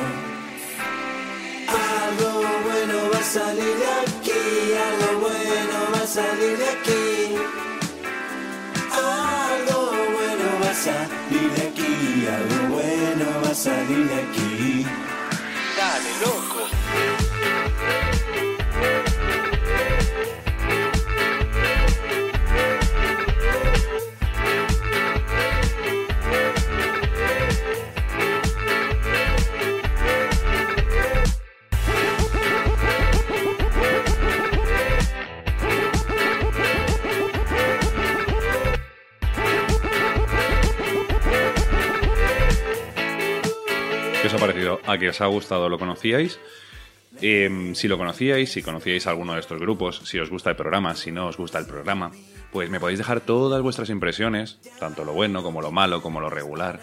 Algo 1.69 2.33
bueno 2.65 2.97
va 3.13 3.19
a 3.19 3.23
salir 3.23 3.75
de 3.83 3.89
aquí, 4.03 4.43
algo 4.89 5.21
bueno 5.21 5.77
va 5.95 6.03
a 6.03 6.07
salir 6.07 6.57
de 6.59 6.69
aquí. 6.77 7.35
Algo 8.93 9.81
bueno 10.17 10.47
va 10.63 10.71
a 10.71 10.75
salir 10.75 11.51
de 11.57 11.63
aquí, 11.69 12.27
algo 12.39 12.56
salir 13.57 14.07
de 14.07 14.15
aquí. 14.15 14.87
Dale, 15.77 16.11
loco. 16.21 16.46
¿A 44.97 44.99
que 44.99 45.11
os 45.11 45.21
ha 45.21 45.27
gustado? 45.27 45.69
¿Lo 45.69 45.79
conocíais? 45.79 46.41
Em, 47.21 47.75
si 47.75 47.87
lo 47.87 47.99
conocíais, 47.99 48.51
si 48.51 48.63
conocíais 48.63 49.07
alguno 49.07 49.35
de 49.35 49.41
estos 49.41 49.61
grupos, 49.61 50.01
si 50.05 50.19
os 50.19 50.31
gusta 50.31 50.49
el 50.49 50.57
programa, 50.57 50.95
si 50.95 51.13
no 51.13 51.27
os 51.29 51.37
gusta 51.37 51.59
el 51.59 51.67
programa, 51.67 52.13
pues 52.51 52.71
me 52.71 52.81
podéis 52.81 52.97
dejar 52.97 53.21
todas 53.21 53.61
vuestras 53.61 53.91
impresiones, 53.91 54.59
tanto 54.79 55.05
lo 55.05 55.13
bueno 55.13 55.43
como 55.43 55.61
lo 55.61 55.71
malo, 55.71 56.01
como 56.01 56.23
lo 56.23 56.31
regular, 56.31 56.81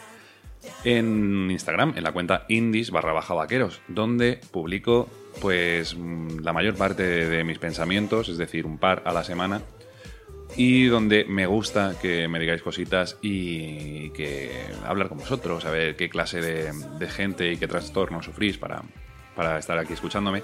en 0.83 1.49
Instagram, 1.49 1.93
en 1.97 2.03
la 2.03 2.11
cuenta 2.11 2.45
indies 2.49 2.91
barra 2.91 3.13
baja 3.13 3.33
vaqueros, 3.33 3.81
donde 3.87 4.39
publico 4.51 5.09
pues 5.41 5.95
mm, 5.97 6.41
la 6.43 6.53
mayor 6.53 6.75
parte 6.75 7.01
de 7.03 7.43
mis 7.43 7.57
pensamientos, 7.57 8.29
es 8.29 8.37
decir, 8.37 8.67
un 8.67 8.77
par 8.77 9.01
a 9.05 9.11
la 9.11 9.23
semana, 9.23 9.61
y 10.55 10.85
donde 10.85 11.25
me 11.25 11.45
gusta 11.45 11.95
que 12.01 12.27
me 12.27 12.39
digáis 12.39 12.61
cositas 12.61 13.17
y 13.21 14.09
que 14.11 14.51
hablar 14.85 15.09
con 15.09 15.17
vosotros, 15.19 15.65
a 15.65 15.71
ver 15.71 15.95
qué 15.95 16.09
clase 16.09 16.41
de, 16.41 16.71
de 16.99 17.07
gente 17.09 17.51
y 17.51 17.57
qué 17.57 17.67
trastornos 17.67 18.25
sufrís 18.25 18.57
para, 18.57 18.83
para 19.35 19.59
estar 19.59 19.77
aquí 19.77 19.93
escuchándome. 19.93 20.43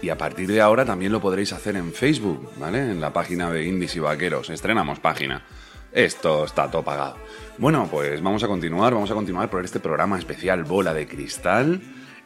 Y 0.00 0.10
a 0.10 0.18
partir 0.18 0.48
de 0.48 0.60
ahora 0.60 0.84
también 0.84 1.10
lo 1.10 1.20
podréis 1.20 1.52
hacer 1.52 1.76
en 1.76 1.92
Facebook, 1.92 2.52
¿vale? 2.58 2.78
En 2.78 3.00
la 3.00 3.12
página 3.12 3.50
de 3.50 3.64
Indies 3.64 3.96
y 3.96 4.00
Vaqueros. 4.00 4.50
Estrenamos 4.50 5.00
página. 5.00 5.44
Esto 5.92 6.44
está 6.44 6.70
todo 6.70 6.84
pagado. 6.84 7.16
Bueno, 7.56 7.88
pues 7.90 8.22
vamos 8.22 8.44
a 8.44 8.46
continuar, 8.46 8.94
vamos 8.94 9.10
a 9.10 9.14
continuar 9.14 9.50
por 9.50 9.64
este 9.64 9.80
programa 9.80 10.18
especial 10.18 10.62
Bola 10.64 10.94
de 10.94 11.08
Cristal 11.08 11.80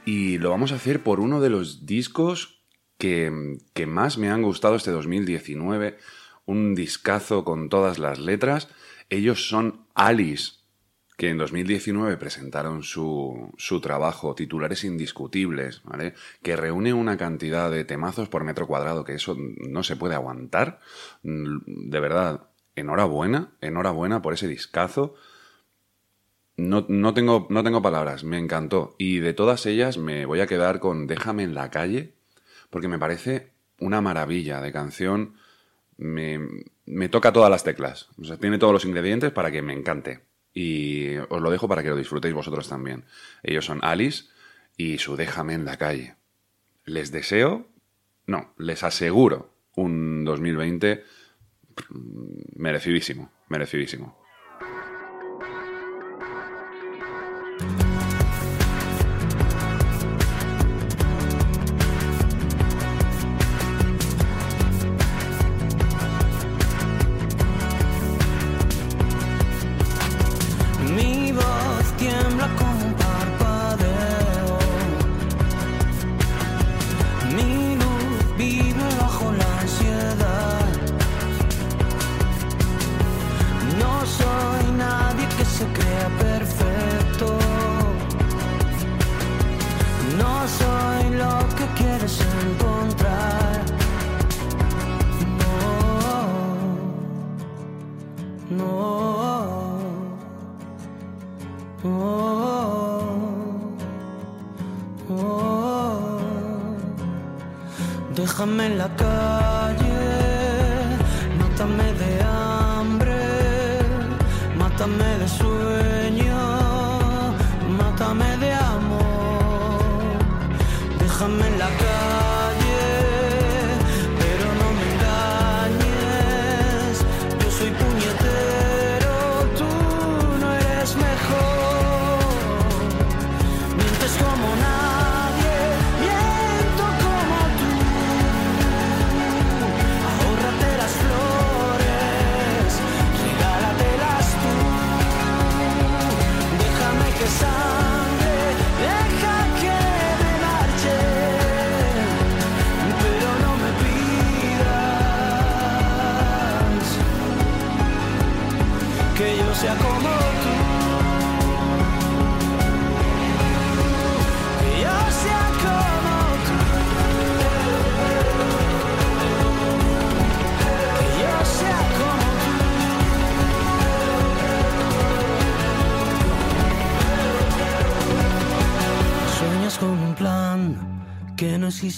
y 0.05 0.39
lo 0.39 0.51
vamos 0.51 0.73
a 0.73 0.75
hacer 0.75 1.03
por 1.03 1.21
uno 1.21 1.41
de 1.41 1.49
los 1.49 1.87
discos 1.87 2.63
que, 2.99 3.57
que 3.73 3.87
más 3.87 4.19
me 4.19 4.31
han 4.31 4.43
gustado 4.43 4.75
este 4.75 4.91
2019, 4.91 5.97
un 6.47 6.75
discazo 6.75 7.45
con 7.45 7.69
todas 7.69 7.99
las 7.99 8.19
letras. 8.19 8.69
Ellos 9.11 9.49
son 9.49 9.87
Alice, 9.95 10.55
que 11.17 11.29
en 11.29 11.39
2019 11.39 12.17
presentaron 12.17 12.83
su, 12.83 13.53
su 13.59 13.81
trabajo 13.81 14.35
Titulares 14.35 14.85
Indiscutibles, 14.85 15.83
¿vale? 15.85 16.15
que 16.43 16.57
reúne 16.57 16.93
una 16.93 17.17
cantidad 17.17 17.71
de 17.71 17.85
temazos 17.85 18.29
por 18.29 18.45
metro 18.45 18.67
cuadrado 18.67 19.05
que 19.05 19.15
eso 19.15 19.37
no 19.39 19.83
se 19.83 19.97
puede 19.97 20.15
aguantar. 20.15 20.81
De 21.23 22.01
verdad, 22.01 22.49
enhorabuena, 22.75 23.53
enhorabuena 23.61 24.23
por 24.23 24.35
ese 24.35 24.49
discazo. 24.49 25.15
No, 26.57 26.87
no, 26.89 27.15
tengo, 27.15 27.47
no 27.51 27.63
tengo 27.63 27.83
palabras, 27.83 28.25
me 28.25 28.39
encantó. 28.39 28.95
Y 28.99 29.19
de 29.19 29.33
todas 29.35 29.67
ellas 29.67 29.99
me 29.99 30.27
voy 30.27 30.41
a 30.41 30.47
quedar 30.47 30.81
con 30.81 31.07
Déjame 31.07 31.45
en 31.45 31.55
la 31.55 31.71
calle, 31.71 32.15
porque 32.71 32.89
me 32.89 32.99
parece 32.99 33.53
una 33.79 34.01
maravilla 34.01 34.61
de 34.61 34.73
canción. 34.73 35.35
Me, 35.97 36.41
me 36.87 37.09
toca 37.09 37.33
todas 37.33 37.51
las 37.51 37.65
teclas. 37.65 38.09
O 38.19 38.25
sea, 38.25 38.37
tiene 38.37 38.59
todos 38.59 38.73
los 38.73 38.85
ingredientes 38.85 39.31
para 39.31 39.51
que 39.51 39.63
me 39.63 39.73
encante. 39.73 40.25
Y 40.55 41.17
os 41.17 41.41
lo 41.41 41.51
dejo 41.51 41.69
para 41.69 41.83
que 41.83 41.89
lo 41.89 41.97
disfrutéis 41.97 42.35
vosotros 42.35 42.69
también. 42.69 43.05
Ellos 43.43 43.65
son 43.65 43.81
Alice 43.83 44.25
y 44.77 44.99
su 44.99 45.17
Déjame 45.17 45.55
en 45.55 45.65
la 45.65 45.79
calle. 45.79 46.17
Les 46.85 47.13
deseo, 47.13 47.69
no, 48.27 48.53
les 48.59 48.83
aseguro 48.83 49.55
un 49.77 50.25
2020 50.25 51.05
merecidísimo, 52.57 53.31
merecidísimo. 53.49 54.22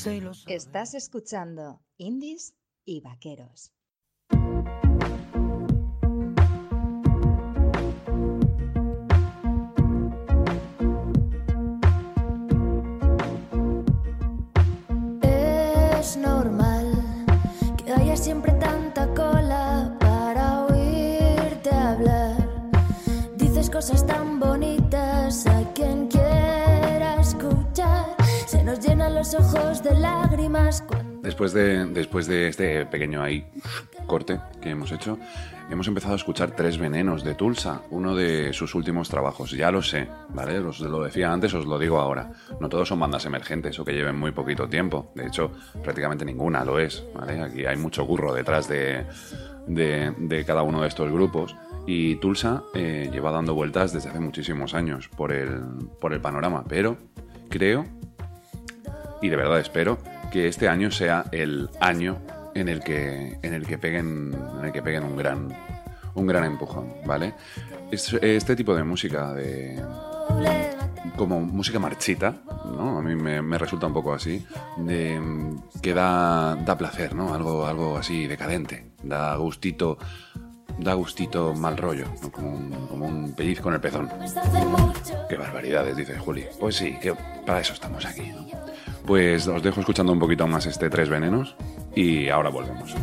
Estás 0.07 0.93
escuchando 0.93 1.81
Indies 1.97 2.55
y 2.85 3.01
Vaqueros. 3.01 3.73
Es 15.23 16.17
normal 16.19 16.93
que 17.79 17.90
haya 17.90 18.14
siempre 18.14 18.53
tanta 18.53 19.07
cola 19.14 19.97
para 19.99 20.67
oírte 20.67 21.71
hablar. 21.71 22.71
Dices 23.38 23.71
cosas 23.71 24.07
tan 24.07 24.38
bonitas 24.38 25.47
a 25.47 25.73
quien 25.73 26.09
los 29.14 29.33
ojos 29.35 29.83
de 29.83 29.94
lágrimas 29.94 30.85
Después 31.22 31.53
de, 31.53 31.87
después 31.87 32.27
de 32.27 32.48
este 32.48 32.85
pequeño 32.85 33.22
ahí 33.22 33.46
corte 34.07 34.40
que 34.61 34.70
hemos 34.70 34.92
hecho, 34.92 35.18
hemos 35.70 35.88
empezado 35.88 36.14
a 36.14 36.16
escuchar 36.16 36.50
Tres 36.50 36.77
Venenos 36.77 37.24
de 37.24 37.35
Tulsa, 37.35 37.83
uno 37.90 38.14
de 38.14 38.53
sus 38.53 38.74
últimos 38.74 39.09
trabajos. 39.09 39.53
Ya 39.53 39.70
lo 39.70 39.81
sé, 39.83 40.09
¿vale? 40.35 40.59
Os 40.59 40.81
lo 40.81 41.03
decía 41.03 41.33
antes, 41.33 41.55
os 41.55 41.64
lo 41.64 41.79
digo 41.79 41.98
ahora. 41.98 42.33
No 42.61 42.68
todos 42.68 42.88
son 42.88 43.00
bandas 43.00 43.24
emergentes 43.24 43.79
o 43.79 43.85
que 43.85 43.94
lleven 43.94 44.18
muy 44.18 44.33
poquito 44.33 44.68
tiempo. 44.68 45.12
De 45.14 45.27
hecho, 45.27 45.53
prácticamente 45.83 46.24
ninguna 46.24 46.64
lo 46.64 46.79
es, 46.79 47.03
¿vale? 47.14 47.40
Aquí 47.40 47.64
hay 47.64 47.77
mucho 47.77 48.07
curro 48.07 48.35
detrás 48.35 48.68
de, 48.68 49.07
de, 49.66 50.12
de 50.18 50.44
cada 50.44 50.62
uno 50.62 50.83
de 50.83 50.88
estos 50.88 51.11
grupos. 51.11 51.57
Y 51.87 52.16
Tulsa 52.16 52.64
eh, 52.74 53.09
lleva 53.12 53.31
dando 53.31 53.55
vueltas 53.55 53.92
desde 53.92 54.11
hace 54.11 54.20
muchísimos 54.20 54.74
años 54.74 55.09
por 55.09 55.33
el, 55.33 55.62
por 56.00 56.12
el 56.12 56.20
panorama, 56.20 56.64
pero 56.68 56.98
creo, 57.48 57.87
y 59.24 59.28
de 59.30 59.37
verdad 59.37 59.58
espero, 59.58 59.98
que 60.30 60.48
este 60.48 60.68
año 60.68 60.90
sea 60.90 61.24
el 61.32 61.70
año 61.80 62.18
en 62.54 62.68
el 62.68 62.80
que, 62.80 63.38
en 63.42 63.54
el 63.54 63.66
que 63.66 63.78
peguen, 63.78 64.37
en 64.58 64.64
el 64.66 64.72
que 64.72 64.82
peguen 64.82 65.02
un 65.04 65.16
gran, 65.16 65.48
un 66.14 66.26
gran 66.26 66.44
empujón, 66.44 66.92
¿vale? 67.06 67.34
Es- 67.90 68.12
Este 68.20 68.54
tipo 68.54 68.74
de 68.74 68.84
música 68.84 69.32
de, 69.32 69.82
como 71.16 71.40
música 71.40 71.78
marchita, 71.78 72.34
¿no? 72.66 72.98
A 72.98 73.02
mí 73.02 73.14
me, 73.14 73.40
me 73.42 73.56
resulta 73.58 73.87
un 73.87 73.94
poco 73.94 74.12
así, 74.12 74.44
de, 74.76 75.20
que 75.80 75.94
da, 75.94 76.56
da 76.56 76.76
placer, 76.76 77.14
¿no? 77.14 77.32
Algo, 77.34 77.66
algo 77.66 77.96
así 77.96 78.26
decadente, 78.26 78.90
da 79.02 79.37
gustito, 79.37 79.96
da 80.78 80.94
gustito 80.94 81.54
mal 81.54 81.76
rollo, 81.76 82.06
¿no? 82.22 82.30
como, 82.30 82.50
un, 82.50 82.70
como 82.88 83.06
un 83.06 83.32
pellizco 83.32 83.68
en 83.68 83.74
el 83.76 83.80
pezón. 83.80 84.10
Qué 85.28 85.37
barbaridades, 85.37 85.96
dice 85.96 86.18
Juli. 86.18 86.44
Pues 86.60 86.76
sí, 86.76 86.98
que 87.00 87.14
para 87.46 87.60
eso 87.60 87.72
estamos 87.72 88.04
aquí, 88.04 88.28
¿no? 88.30 88.63
Pues 89.07 89.47
os 89.47 89.62
dejo 89.62 89.81
escuchando 89.81 90.12
un 90.12 90.19
poquito 90.19 90.47
más 90.47 90.67
este 90.67 90.88
Tres 90.88 91.09
Venenos 91.09 91.57
y 91.95 92.29
ahora 92.29 92.49
volvemos. 92.49 92.95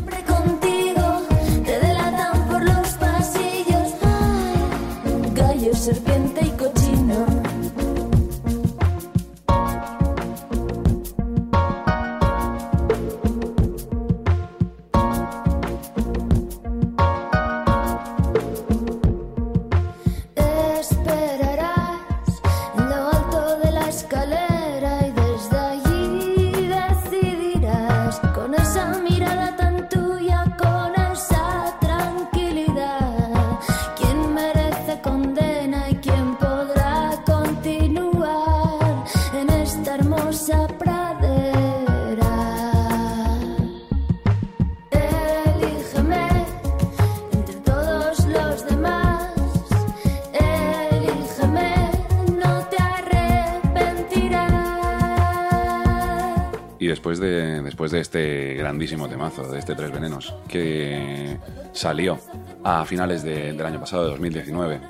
De 59.50 59.58
este 59.58 59.74
Tres 59.74 59.90
Venenos, 59.92 60.34
que 60.48 61.36
salió 61.72 62.18
a 62.64 62.84
finales 62.84 63.22
de- 63.22 63.52
del 63.52 63.66
año 63.66 63.80
pasado, 63.80 64.04
de 64.04 64.10
2019, 64.10 64.80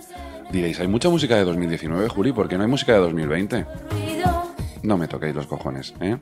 diréis, 0.51 0.79
¿hay 0.81 0.89
mucha 0.89 1.09
música 1.09 1.37
de 1.37 1.45
2019, 1.45 2.09
Juli? 2.09 2.33
¿Por 2.33 2.49
qué 2.49 2.57
no 2.57 2.65
hay 2.65 2.69
música 2.71 2.93
de 2.93 2.99
2020? 2.99 3.67
No 4.83 4.97
me 4.99 5.09
toquéis 5.09 5.35
los 5.35 5.47
cojones, 5.47 5.95
¿eh? 6.01 6.19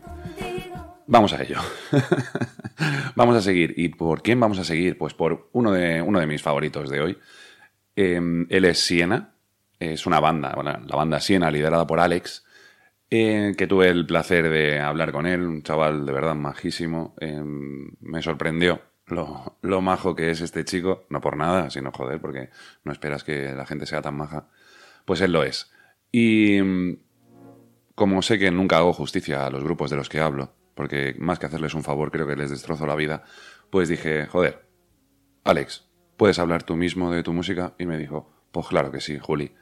Vamos 1.07 1.33
a 1.33 1.43
ello. 1.43 1.59
vamos 3.17 3.37
a 3.37 3.41
seguir. 3.43 3.75
¿Y 3.77 3.89
por 3.89 4.23
quién 4.23 4.39
vamos 4.39 4.59
a 4.59 4.65
seguir? 4.65 4.97
Pues 4.97 5.15
por 5.15 5.49
uno 5.53 5.73
de, 5.73 6.01
uno 6.03 6.21
de 6.21 6.27
mis 6.27 6.43
favoritos 6.43 6.89
de 6.89 7.01
hoy. 7.01 7.19
Eh, 7.97 8.21
él 8.49 8.65
es 8.65 8.79
Siena. 8.79 9.33
Es 9.81 10.07
una 10.07 10.21
banda, 10.21 10.55
la 10.63 10.95
banda 10.97 11.21
Siena, 11.21 11.51
liderada 11.51 11.87
por 11.87 12.01
Alex, 12.01 12.45
eh, 13.11 13.55
que 13.57 13.67
tuve 13.67 13.89
el 13.89 14.07
placer 14.07 14.49
de 14.49 14.79
hablar 14.81 15.13
con 15.13 15.27
él, 15.27 15.43
un 15.43 15.63
chaval 15.63 16.07
de 16.07 16.13
verdad 16.13 16.35
majísimo. 16.35 17.15
Eh, 17.21 17.43
me 17.43 18.23
sorprendió 18.23 18.81
lo, 19.07 19.59
lo 19.63 19.81
majo 19.81 20.15
que 20.15 20.31
es 20.31 20.41
este 20.41 20.65
chico, 20.65 21.07
no 21.11 21.21
por 21.21 21.37
nada, 21.37 21.71
sino 21.71 21.91
joder, 21.93 22.21
porque 22.21 22.51
no 22.85 22.93
esperas 22.93 23.25
que 23.25 23.53
la 23.53 23.67
gente 23.67 23.87
sea 23.87 24.03
tan 24.03 24.17
maja. 24.17 24.49
Pues 25.05 25.21
él 25.21 25.33
lo 25.33 25.43
es. 25.43 25.73
Y 26.13 26.61
mm, 26.63 26.97
como 27.95 28.23
sé 28.23 28.39
que 28.39 28.51
nunca 28.51 28.79
hago 28.79 28.93
justicia 28.93 29.47
a 29.47 29.51
los 29.51 29.65
grupos 29.65 29.91
de 29.91 29.97
los 29.97 30.09
que 30.09 30.21
hablo, 30.21 30.55
porque 30.75 31.15
más 31.19 31.39
que 31.39 31.47
hacerles 31.47 31.75
un 31.75 31.83
favor 31.83 32.11
creo 32.11 32.27
que 32.27 32.37
les 32.37 32.51
destrozo 32.51 32.87
la 32.87 32.95
vida, 32.95 33.25
pues 33.71 33.89
dije, 33.89 34.27
joder, 34.27 34.65
Alex, 35.45 35.89
¿puedes 36.17 36.39
hablar 36.39 36.63
tú 36.63 36.77
mismo 36.77 37.13
de 37.13 37.23
tu 37.23 37.33
música? 37.33 37.75
Y 37.79 37.87
me 37.87 37.99
dijo, 37.99 38.31
pues 38.53 38.67
claro 38.69 38.91
que 38.91 39.01
sí, 39.01 39.19
Juli. 39.19 39.55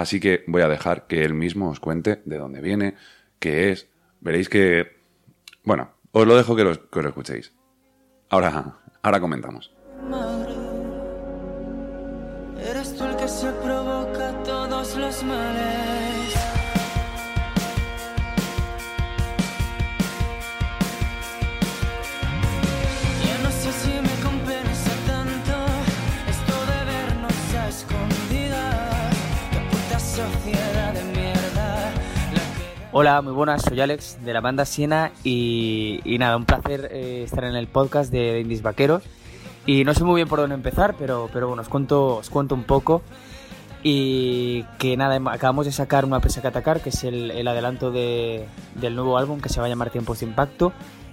Así 0.00 0.18
que 0.18 0.44
voy 0.46 0.62
a 0.62 0.68
dejar 0.68 1.06
que 1.06 1.24
él 1.24 1.34
mismo 1.34 1.68
os 1.68 1.78
cuente 1.78 2.22
de 2.24 2.38
dónde 2.38 2.62
viene, 2.62 2.94
qué 3.38 3.70
es. 3.70 3.86
Veréis 4.20 4.48
que... 4.48 4.96
Bueno, 5.62 5.90
os 6.12 6.26
lo 6.26 6.36
dejo 6.36 6.56
que 6.56 6.64
lo, 6.64 6.88
que 6.88 7.02
lo 7.02 7.08
escuchéis. 7.10 7.52
Ahora, 8.30 8.78
ahora 9.02 9.20
comentamos. 9.20 9.70
Eres 12.66 12.96
tú 12.96 13.04
el 13.04 13.16
que 13.16 13.28
se 13.28 13.52
provoca 13.52 14.42
todos 14.42 14.96
los 14.96 15.22
males. 15.22 15.89
Hola, 32.92 33.22
muy 33.22 33.32
buenas, 33.32 33.62
soy 33.62 33.80
Alex 33.80 34.18
de 34.24 34.32
la 34.32 34.40
banda 34.40 34.64
Siena 34.64 35.12
y, 35.22 36.00
nada, 36.18 36.36
un 36.36 36.44
placer 36.44 36.88
eh, 36.90 37.22
estar 37.22 37.44
en 37.44 37.54
el 37.54 37.68
podcast 37.68 38.10
de, 38.10 38.40
Indies 38.40 38.62
Vaqueros. 38.62 39.04
Y 39.64 39.84
no 39.84 39.94
sé 39.94 40.02
muy 40.02 40.16
bien 40.16 40.26
por 40.28 40.40
dónde 40.40 40.56
empezar, 40.56 40.96
pero, 40.98 41.28
pero 41.32 41.46
bueno, 41.46 41.62
os 41.62 41.68
cuento, 41.68 42.16
os 42.16 42.30
cuento 42.30 42.54
un 42.56 42.64
poco. 42.64 43.02
Y 43.84 44.64
que 44.78 44.96
nada, 44.96 45.14
em- 45.16 45.28
acabamos 45.28 45.66
de 45.66 45.72
sacar 45.72 46.04
una 46.04 46.18
presa 46.20 46.40
que 46.42 46.48
atacar, 46.48 46.80
que 46.80 46.88
es 46.88 47.04
el, 47.04 47.30
el 47.30 47.46
adelanto 47.46 47.92
de- 47.92 48.46
del 48.74 48.96
nuevo 48.96 49.16
álbum 49.18 49.40
que 49.40 49.48
se 49.48 49.60
va 49.60 49.66
a 49.66 49.68
llamar 49.68 49.90
Tiempos 49.90 50.20
de 50.20 50.26
Impacto 50.26 50.72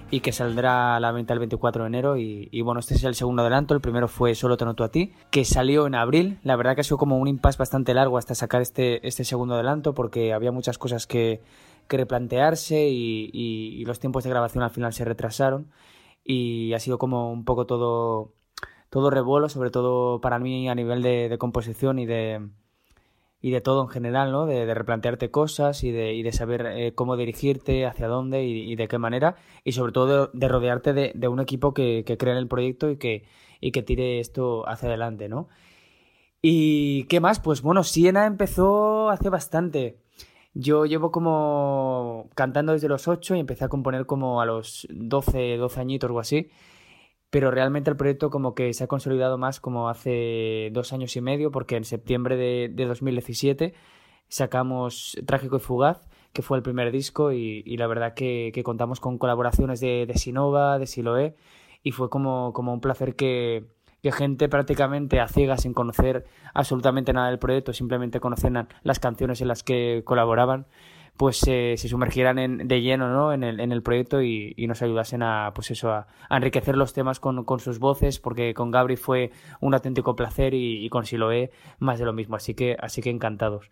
y 0.09 0.21
que 0.21 0.31
saldrá 0.31 0.95
a 0.95 0.99
la 1.01 1.11
venta 1.11 1.33
el 1.33 1.39
24 1.39 1.83
de 1.83 1.87
enero. 1.87 2.17
Y, 2.17 2.47
y 2.51 2.61
bueno, 2.61 2.79
este 2.79 2.95
es 2.95 3.03
el 3.03 3.13
segundo 3.13 3.41
adelanto, 3.43 3.73
el 3.75 3.81
primero 3.81 4.07
fue 4.07 4.33
Solo 4.35 4.57
te 4.57 4.65
noto 4.65 4.83
a 4.83 4.89
ti, 4.89 5.13
que 5.29 5.45
salió 5.45 5.85
en 5.85 5.95
abril. 5.95 6.39
La 6.43 6.55
verdad 6.55 6.73
que 6.75 6.81
ha 6.81 6.83
sido 6.85 6.97
como 6.97 7.17
un 7.17 7.27
impasse 7.27 7.57
bastante 7.59 7.93
largo 7.93 8.17
hasta 8.17 8.33
sacar 8.33 8.61
este, 8.61 9.05
este 9.07 9.23
segundo 9.23 9.53
adelanto 9.55 9.93
porque 9.93 10.33
había 10.33 10.51
muchas 10.51 10.77
cosas 10.77 11.05
que, 11.07 11.41
que 11.87 11.97
replantearse 11.97 12.87
y, 12.89 13.83
los 13.85 13.99
tiempos 13.99 14.23
de 14.23 14.29
grabación 14.29 14.63
al 14.63 14.71
final 14.71 14.93
se 14.93 15.05
retrasaron 15.05 15.71
y 16.23 16.73
ha 16.73 16.79
sido 16.79 16.97
como 16.97 17.31
un 17.31 17.45
poco 17.45 17.65
todo 17.65 18.33
todo 18.89 19.09
revuelo, 19.09 19.49
sobre 19.49 19.71
todo 19.71 20.21
para 20.21 20.39
mí 20.39 20.69
a 20.69 20.75
nivel 20.75 21.01
de, 21.01 21.35
composición 21.39 21.99
y 21.99 22.05
de 22.05 22.49
y 23.41 23.51
de 23.51 23.61
todo 23.61 23.83
en 23.83 23.89
general, 23.89 24.31
¿no? 24.31 24.45
De, 24.45 24.73
replantearte 24.73 25.31
cosas 25.31 25.83
y 25.83 25.91
de, 25.91 26.13
y 26.15 26.23
de 26.23 26.31
saber 26.31 26.65
eh, 26.65 26.93
cómo 26.95 27.17
dirigirte, 27.17 27.85
hacia 27.85 28.07
dónde 28.07 28.43
y, 28.45 28.75
de 28.75 28.87
qué 28.87 28.97
manera 28.97 29.35
y 29.63 29.73
sobre 29.73 29.91
todo 29.93 30.27
de, 30.27 30.39
de 30.39 30.47
rodearte 30.47 30.93
de, 30.93 31.27
un 31.27 31.39
equipo 31.39 31.73
que, 31.73 32.03
que 32.05 32.17
crea 32.17 32.33
en 32.33 32.39
el 32.39 32.47
proyecto 32.47 32.89
y 32.89 32.97
que, 32.97 33.25
y 33.61 33.71
que 33.71 33.83
tire 33.83 34.19
esto 34.19 34.67
hacia 34.67 34.89
adelante, 34.89 35.29
¿no? 35.29 35.49
¿Y 36.41 37.05
qué 37.05 37.19
más? 37.19 37.39
Pues 37.39 37.61
bueno, 37.61 37.83
Siena 37.83 38.25
empezó 38.25 39.09
hace 39.09 39.29
bastante. 39.29 39.97
Yo 40.59 40.87
llevo 40.87 41.11
como 41.11 42.29
cantando 42.33 42.73
desde 42.73 42.87
los 42.87 43.07
8 43.07 43.35
y 43.35 43.39
empecé 43.39 43.63
a 43.65 43.69
componer 43.69 44.07
como 44.07 44.41
a 44.41 44.45
los 44.47 44.87
12, 44.89 45.55
12 45.57 45.79
añitos 45.79 46.09
o 46.09 46.19
así. 46.19 46.49
Pero 47.29 47.51
realmente 47.51 47.91
el 47.91 47.97
proyecto 47.97 48.31
como 48.31 48.55
que 48.55 48.73
se 48.73 48.83
ha 48.83 48.87
consolidado 48.87 49.37
más 49.37 49.59
como 49.59 49.87
hace 49.87 50.69
dos 50.73 50.93
años 50.93 51.15
y 51.15 51.21
medio, 51.21 51.51
porque 51.51 51.75
en 51.75 51.83
septiembre 51.83 52.37
de, 52.37 52.71
de 52.73 52.85
2017 52.85 53.75
sacamos 54.29 55.15
Trágico 55.27 55.57
y 55.57 55.59
Fugaz, 55.59 56.07
que 56.33 56.41
fue 56.41 56.57
el 56.57 56.63
primer 56.63 56.91
disco, 56.91 57.31
y, 57.31 57.77
la 57.77 57.85
verdad 57.87 58.15
que, 58.15 58.51
que, 58.53 58.63
contamos 58.63 58.99
con 58.99 59.19
colaboraciones 59.19 59.79
de, 59.79 60.05
de 60.07 60.17
Sinova, 60.17 60.79
de 60.79 60.87
Siloé, 60.87 61.35
y 61.83 61.91
fue 61.91 62.09
como, 62.09 62.53
como 62.53 62.73
un 62.73 62.81
placer 62.81 63.15
que, 63.15 63.65
que 64.07 64.11
gente 64.13 64.47
prácticamente 64.47 65.19
a 65.19 65.27
ciegas, 65.27 65.63
sin 65.63 65.73
conocer 65.73 66.25
absolutamente 66.53 67.11
nada 67.11 67.27
del 67.27 67.39
proyecto, 67.39 67.73
simplemente 67.73 68.21
conocían 68.21 68.69
las 68.83 68.99
canciones 68.99 69.41
en 69.41 69.49
las 69.49 69.63
que 69.63 70.01
colaboraban, 70.05 70.65
pues 71.17 71.43
eh, 71.47 71.73
se 71.77 71.89
sumergieran 71.89 72.67
de 72.67 72.81
lleno 72.81 73.09
¿no? 73.09 73.33
en, 73.33 73.43
el, 73.43 73.59
en 73.59 73.71
el 73.71 73.81
proyecto 73.81 74.21
y, 74.21 74.53
nos 74.67 74.81
ayudasen 74.81 75.23
a, 75.23 75.51
pues 75.53 75.71
eso, 75.71 75.91
a, 75.91 76.07
enriquecer 76.29 76.77
los 76.77 76.93
temas 76.93 77.19
con, 77.19 77.43
con, 77.43 77.59
sus 77.59 77.79
voces, 77.79 78.19
porque 78.19 78.53
con 78.53 78.71
Gabri 78.71 78.95
fue 78.95 79.31
un 79.59 79.73
auténtico 79.73 80.15
placer 80.15 80.53
y, 80.53 80.87
con 80.89 81.05
Siloé 81.05 81.51
más 81.79 81.99
de 81.99 82.05
lo 82.05 82.13
mismo, 82.13 82.37
así 82.37 82.53
que, 82.53 82.77
así 82.79 83.01
que 83.01 83.09
encantados. 83.09 83.71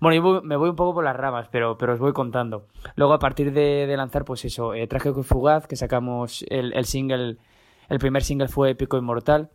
Bueno, 0.00 0.16
yo 0.16 0.42
me 0.42 0.56
voy 0.56 0.70
un 0.70 0.76
poco 0.76 0.94
por 0.94 1.04
las 1.04 1.16
ramas, 1.16 1.48
pero, 1.50 1.78
pero 1.78 1.92
os 1.92 2.00
voy 2.00 2.12
contando. 2.12 2.66
Luego, 2.96 3.12
a 3.12 3.18
partir 3.18 3.52
de, 3.52 3.92
lanzar, 3.96 4.24
pues 4.24 4.44
eso, 4.44 4.74
eh, 4.74 4.88
y 4.90 5.22
Fugaz, 5.22 5.68
que 5.68 5.76
sacamos 5.76 6.44
el, 6.48 6.72
el 6.72 6.86
single, 6.86 7.36
el 7.88 7.98
primer 7.98 8.24
single 8.24 8.48
fue 8.48 8.70
Épico 8.70 8.98
Inmortal, 8.98 9.50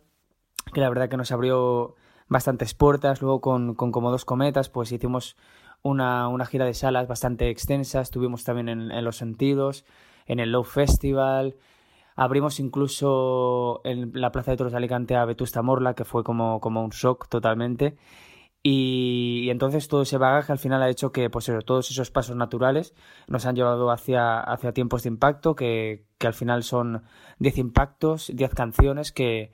que 0.72 0.80
la 0.80 0.88
verdad 0.88 1.08
que 1.08 1.16
nos 1.16 1.32
abrió 1.32 1.96
bastantes 2.32 2.74
puertas. 2.74 3.22
Luego 3.22 3.40
con, 3.40 3.74
con 3.74 3.92
Como 3.92 4.10
Dos 4.10 4.24
Cometas, 4.24 4.68
pues 4.68 4.90
hicimos 4.90 5.36
una, 5.82 6.28
una, 6.28 6.46
gira 6.46 6.64
de 6.64 6.74
salas 6.74 7.06
bastante 7.06 7.50
extensa. 7.50 8.00
Estuvimos 8.00 8.42
también 8.44 8.68
en, 8.68 9.04
Los 9.04 9.16
Sentidos, 9.16 9.84
en 10.26 10.40
el 10.40 10.50
Low 10.50 10.64
Festival. 10.64 11.56
Abrimos 12.16 12.60
incluso 12.60 13.80
en 13.84 14.10
la 14.14 14.32
Plaza 14.32 14.50
de 14.50 14.56
Toros 14.56 14.72
de 14.72 14.78
Alicante 14.78 15.16
a 15.16 15.24
Vetusta 15.24 15.62
Morla, 15.62 15.94
que 15.94 16.04
fue 16.04 16.24
como, 16.24 16.60
como 16.60 16.82
un 16.82 16.90
shock 16.90 17.28
totalmente. 17.28 17.96
Y, 18.64 19.42
y, 19.44 19.50
entonces 19.50 19.88
todo 19.88 20.02
ese 20.02 20.18
bagaje 20.18 20.52
al 20.52 20.58
final 20.58 20.82
ha 20.82 20.88
hecho 20.88 21.10
que 21.10 21.28
pues 21.30 21.48
eso, 21.48 21.62
todos 21.62 21.90
esos 21.90 22.12
pasos 22.12 22.36
naturales 22.36 22.94
nos 23.26 23.44
han 23.44 23.56
llevado 23.56 23.90
hacia, 23.90 24.38
hacia 24.38 24.72
tiempos 24.72 25.02
de 25.02 25.08
impacto, 25.08 25.56
que, 25.56 26.04
que 26.18 26.28
al 26.28 26.34
final 26.34 26.62
son 26.62 27.02
10 27.40 27.58
impactos, 27.58 28.30
10 28.32 28.54
canciones 28.54 29.10
que, 29.10 29.50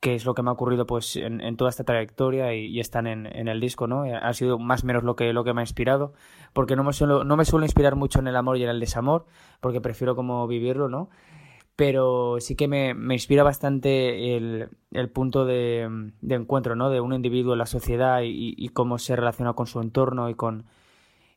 que 0.00 0.14
es 0.14 0.24
lo 0.24 0.34
que 0.34 0.42
me 0.42 0.48
ha 0.48 0.54
ocurrido 0.54 0.86
pues 0.86 1.16
en, 1.16 1.56
toda 1.56 1.68
esta 1.68 1.84
trayectoria 1.84 2.54
y, 2.54 2.80
están 2.80 3.06
en, 3.06 3.26
el 3.26 3.60
disco, 3.60 3.86
¿no? 3.86 4.04
Ha 4.04 4.32
sido 4.32 4.58
más 4.58 4.82
o 4.82 4.86
menos 4.86 5.04
lo 5.04 5.14
que, 5.14 5.32
lo 5.34 5.44
que 5.44 5.52
me 5.52 5.60
ha 5.60 5.64
inspirado, 5.64 6.14
porque 6.54 6.74
no 6.74 6.84
me, 6.84 6.94
suelo, 6.94 7.22
no 7.22 7.36
me 7.36 7.44
suelo 7.44 7.66
inspirar 7.66 7.96
mucho 7.96 8.18
en 8.18 8.26
el 8.26 8.36
amor 8.36 8.56
y 8.56 8.64
en 8.64 8.70
el 8.70 8.80
desamor, 8.80 9.26
porque 9.60 9.82
prefiero 9.82 10.16
como 10.16 10.46
vivirlo, 10.46 10.88
¿no? 10.88 11.10
Pero 11.76 12.36
sí 12.40 12.56
que 12.56 12.66
me, 12.66 12.94
me 12.94 13.14
inspira 13.14 13.42
bastante 13.42 14.36
el, 14.36 14.68
el 14.90 15.10
punto 15.10 15.44
de, 15.44 16.10
de, 16.22 16.34
encuentro, 16.34 16.76
¿no? 16.76 16.88
De 16.88 17.00
un 17.00 17.12
individuo 17.12 17.52
en 17.52 17.58
la 17.58 17.66
sociedad 17.66 18.22
y, 18.22 18.54
y, 18.56 18.68
cómo 18.70 18.98
se 18.98 19.16
relaciona 19.16 19.52
con 19.52 19.66
su 19.66 19.80
entorno 19.80 20.30
y 20.30 20.34
con, 20.34 20.64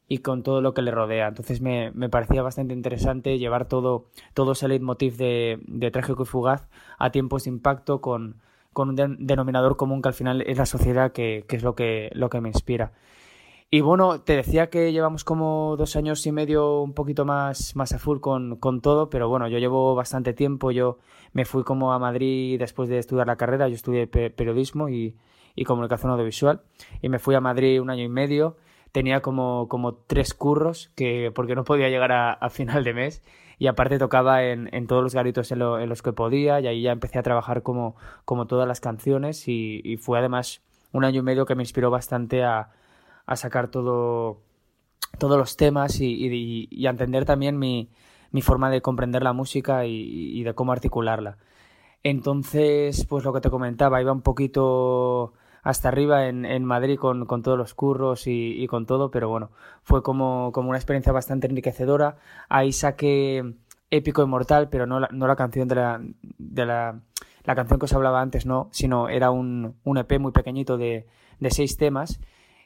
y 0.08 0.20
con 0.20 0.42
todo 0.42 0.62
lo 0.62 0.74
que 0.74 0.82
le 0.82 0.92
rodea. 0.92 1.28
Entonces 1.28 1.62
me, 1.62 1.92
me 1.92 2.10
parecía 2.10 2.42
bastante 2.42 2.74
interesante 2.74 3.38
llevar 3.40 3.68
todo, 3.68 4.06
todo 4.34 4.54
ese 4.54 4.68
leitmotiv 4.70 5.18
de, 5.18 5.60
de 5.68 5.92
Trágico 5.92 6.24
y 6.24 6.26
Fugaz 6.26 6.70
a 6.98 7.12
tiempos 7.12 7.44
de 7.44 7.50
impacto 7.52 8.02
con 8.02 8.42
con 8.74 8.90
un 8.90 9.18
denominador 9.20 9.78
común 9.78 10.02
que 10.02 10.10
al 10.10 10.14
final 10.14 10.42
es 10.42 10.58
la 10.58 10.66
sociedad 10.66 11.12
que, 11.12 11.46
que, 11.48 11.56
es 11.56 11.64
lo 11.64 11.76
que, 11.76 12.10
lo 12.14 12.30
que 12.30 12.42
me 12.42 12.50
inspira. 12.50 12.92
Y 13.74 13.82
bueno, 13.82 14.22
te 14.22 14.36
decía 14.36 14.70
que 14.70 14.92
llevamos 14.92 15.24
como 15.24 15.76
dos 15.78 15.96
años 15.96 16.24
y 16.28 16.32
medio 16.32 16.82
un 16.82 16.94
poquito 16.94 17.26
más, 17.26 17.76
más 17.76 17.92
a 17.92 17.98
full 17.98 18.20
con, 18.20 18.58
con 18.58 18.82
todo, 18.82 19.10
pero 19.10 19.30
bueno, 19.30 19.48
yo 19.48 19.58
llevo 19.58 19.96
bastante 19.96 20.34
tiempo, 20.34 20.70
yo 20.70 21.00
me 21.32 21.44
fui 21.44 21.64
como 21.64 21.92
a 21.92 21.98
Madrid 21.98 22.60
después 22.60 22.88
de 22.88 23.00
estudiar 23.00 23.26
la 23.26 23.36
carrera, 23.36 23.68
yo 23.70 23.74
estudié 23.74 24.06
periodismo 24.06 24.90
y, 24.90 25.16
y 25.56 25.64
comunicación 25.64 26.12
audiovisual, 26.12 26.62
y 27.02 27.10
me 27.10 27.18
fui 27.18 27.34
a 27.34 27.42
Madrid 27.42 27.82
un 27.82 27.90
año 27.90 28.04
y 28.04 28.10
medio, 28.10 28.58
tenía 28.92 29.22
como, 29.22 29.68
como 29.68 29.96
tres 29.96 30.36
curros, 30.36 30.92
que, 30.96 31.32
porque 31.34 31.56
no 31.56 31.64
podía 31.64 31.90
llegar 31.90 32.12
a, 32.12 32.32
a 32.32 32.52
final 32.52 32.84
de 32.84 32.94
mes, 32.94 33.24
y 33.60 33.68
aparte 33.68 34.00
tocaba 34.00 34.44
en, 34.44 34.70
en 34.74 34.88
todos 34.88 35.04
los 35.04 35.14
garitos 35.14 35.52
en, 35.52 35.62
en, 35.62 35.90
los 35.90 36.02
que 36.02 36.14
podía 36.14 36.60
y 36.60 36.68
ahí 36.68 36.82
ya 36.82 36.92
empecé 36.92 37.20
a 37.20 37.24
trabajar 37.24 37.64
como, 37.64 37.96
como 38.26 38.48
todas 38.48 38.68
las 38.68 38.80
canciones 38.80 39.48
y, 39.48 39.82
y, 39.84 39.98
fue 39.98 40.20
además 40.20 40.62
un 40.92 41.06
año 41.06 41.20
y 41.20 41.24
medio 41.24 41.46
que 41.46 41.56
me 41.56 41.64
inspiró 41.64 41.92
bastante 41.92 42.44
a, 42.44 42.70
a 43.26 43.36
sacar 43.36 43.70
todo, 43.70 44.42
todos 45.18 45.38
los 45.38 45.58
temas 45.58 46.00
y, 46.00 46.08
y, 46.08 46.68
y, 46.70 46.88
a 46.88 46.90
entender 46.90 47.26
también 47.26 47.58
mi, 47.58 47.90
mi 48.34 48.42
forma 48.42 48.70
de 48.70 48.82
comprender 48.82 49.24
la 49.24 49.32
música 49.32 49.86
y, 49.86 50.44
de 50.44 50.54
cómo 50.56 50.74
articularla. 50.74 51.38
Entonces, 52.04 53.06
pues 53.06 53.24
lo 53.24 53.32
que 53.32 53.40
te 53.40 53.50
comentaba, 53.50 54.02
iba 54.02 54.12
un 54.12 54.22
poquito 54.22 55.34
hasta 55.64 55.88
arriba 55.88 56.28
en, 56.28 56.46
en 56.46 56.66
Madrid 56.66 56.98
con, 56.98 57.26
con, 57.26 57.42
todos 57.42 57.58
los 57.58 57.74
curros 57.74 58.28
y, 58.28 58.62
y, 58.62 58.68
con 58.68 58.86
todo, 58.86 59.10
pero 59.10 59.30
bueno, 59.30 59.50
fue 59.82 60.04
como, 60.04 60.52
como 60.52 60.70
una 60.70 60.78
experiencia 60.78 61.14
bastante 61.14 61.48
enriquecedora. 61.48 62.18
Ahí 62.50 62.74
saqué 62.74 63.56
Épico 63.90 64.22
Inmortal, 64.22 64.70
pero 64.70 64.86
no 64.86 65.00
la, 65.00 65.08
no 65.12 65.26
la 65.26 65.38
canción 65.38 65.70
de 65.70 65.76
la, 65.76 66.02
de 66.22 66.66
la, 66.66 67.00
la 67.46 67.56
canción 67.56 67.80
que 67.80 67.86
os 67.86 67.94
hablaba 67.94 68.22
antes, 68.22 68.46
no, 68.46 68.68
sino 68.72 69.08
era 69.08 69.32
un, 69.32 69.76
un 69.84 69.98
EP 69.98 70.20
muy 70.20 70.34
pequeñito 70.34 70.78
de, 70.78 71.08
de 71.40 71.52
seis 71.52 71.78
temas 71.78 72.20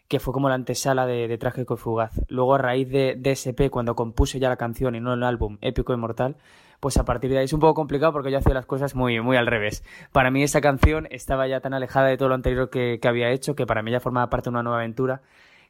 que 0.08 0.20
fue 0.20 0.34
como 0.34 0.50
la 0.50 0.56
antesala 0.56 1.06
de, 1.06 1.38
Trágico 1.38 1.74
y 1.74 1.78
Fugaz. 1.78 2.22
Luego, 2.30 2.56
a 2.56 2.58
raíz 2.58 2.90
de, 2.90 3.16
de 3.18 3.32
ese 3.32 3.50
EP, 3.52 3.70
cuando 3.70 3.96
compuse 3.96 4.40
ya 4.40 4.50
la 4.50 4.56
canción 4.56 4.96
y 4.96 5.02
no 5.02 5.14
el 5.14 5.24
álbum 5.24 5.58
Épico 5.62 5.94
Inmortal, 5.94 6.38
pues 6.80 6.98
a 6.98 7.06
partir 7.06 7.32
de 7.32 7.40
ahí 7.40 7.46
es 7.46 7.54
un 7.54 7.60
poco 7.60 7.74
complicado 7.74 8.14
porque 8.14 8.32
yo 8.32 8.38
hacía 8.38 8.54
las 8.54 8.66
cosas 8.66 8.96
muy, 8.96 9.20
muy 9.22 9.38
al 9.38 9.48
revés. 9.48 9.84
Para 10.12 10.32
mí 10.32 10.44
esa 10.44 10.62
canción 10.62 11.08
estaba 11.10 11.48
ya 11.48 11.60
tan 11.60 11.74
alejada 11.74 12.08
de 12.08 12.18
todo 12.18 12.30
lo 12.30 12.36
anterior 12.36 12.70
que, 12.70 13.00
había 13.04 13.32
hecho 13.32 13.56
que 13.56 13.66
para 13.66 13.82
mí 13.82 13.92
ya 13.92 14.00
formaba 14.00 14.30
parte 14.30 14.46
de 14.46 14.52
una 14.52 14.64
nueva 14.64 14.80
aventura 14.80 15.22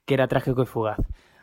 que 0.06 0.14
era 0.14 0.28
trágico 0.28 0.64
y 0.64 0.66
fugaz. 0.66 1.00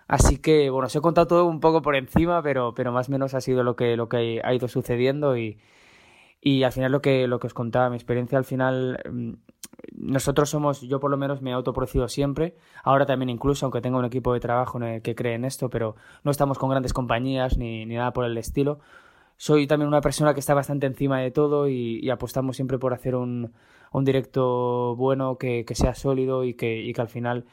Así 0.07 0.39
que, 0.39 0.69
bueno, 0.69 0.87
os 0.87 0.97
he 0.97 1.01
contado 1.01 1.27
todo 1.27 1.47
un 1.47 1.61
poco 1.61 1.81
por 1.81 1.97
encima, 1.97 2.43
pero, 2.43 2.75
pero 2.75 2.93
más 2.93 3.09
o 3.09 3.13
menos 3.13 3.33
ha 3.35 3.41
sido 3.41 3.63
lo 3.63 3.75
que, 3.75 3.97
lo 3.97 4.09
que 4.09 4.43
ha 4.45 4.53
ido 4.53 4.69
sucediendo 4.69 5.37
y, 5.37 5.59
y 6.43 6.63
al 6.63 6.73
final 6.73 6.93
lo 6.93 7.01
que, 7.01 7.27
lo 7.27 7.39
que 7.39 7.47
os 7.47 7.55
contaba, 7.55 7.89
mi 7.89 7.97
experiencia 7.97 8.37
al 8.37 8.45
final, 8.45 9.41
nosotros 9.93 10.51
somos, 10.51 10.83
yo 10.83 11.01
por 11.01 11.11
lo 11.11 11.17
menos 11.17 11.41
me 11.41 11.51
he 11.51 11.53
autoproducido 11.55 12.07
siempre, 12.09 12.55
ahora 12.83 13.07
también 13.07 13.31
incluso, 13.31 13.65
aunque 13.65 13.81
tengo 13.81 13.99
un 13.99 14.05
equipo 14.05 14.35
de 14.35 14.41
trabajo 14.41 14.79
que 15.03 15.15
cree 15.15 15.35
en 15.37 15.47
esto, 15.47 15.71
pero 15.71 15.97
no 16.23 16.31
estamos 16.31 16.59
con 16.59 16.69
grandes 16.69 16.93
compañías 16.93 17.57
ni, 17.57 17.87
ni 17.87 17.95
nada 17.95 18.13
por 18.13 18.27
el 18.27 18.37
estilo 18.37 18.81
soy 19.37 19.67
también 19.67 19.89
una 19.89 20.01
persona 20.01 20.35
que 20.35 20.41
está 20.41 20.55
bastante 20.55 20.87
encima 20.87 21.21
de 21.21 21.31
todo 21.31 21.69
y, 21.69 22.01
y 22.01 22.11
apostamos 22.11 22.57
siempre 22.57 22.79
por 22.79 22.95
hacer 22.95 23.15
un, 23.17 23.53
un 23.93 24.05
directo 24.05 24.97
bueno, 24.97 25.39
que, 25.39 25.65
que, 25.65 25.75
sea 25.75 25.95
sólido 25.95 26.45
y 26.45 26.55
que, 26.55 26.81
y 26.81 26.93
que 26.93 27.01
al 27.01 27.09
final 27.09 27.45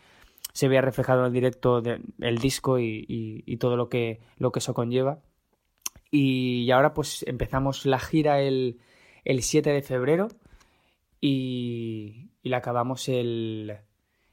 se 0.54 0.68
vea 0.68 0.82
reflejado 0.82 1.22
en 1.22 1.28
el 1.28 1.34
directo 1.34 1.82
de, 1.82 2.02
el 2.20 2.38
disco 2.38 2.80
y, 2.80 3.06
y, 3.08 3.58
todo 3.58 3.78
lo 3.78 3.90
que, 3.90 4.22
lo 4.38 4.52
que 4.52 4.60
eso 4.60 4.74
conlleva. 4.74 5.20
Y, 6.12 6.70
ahora 6.72 6.94
pues 6.94 7.24
empezamos 7.28 7.86
la 7.86 8.00
gira 8.00 8.42
el, 8.42 8.80
el 9.24 9.42
7 9.44 9.72
de 9.72 9.82
febrero 9.82 10.28
y, 11.20 12.32
y 12.42 12.50
la 12.50 12.58
acabamos 12.58 13.08
el... 13.10 13.78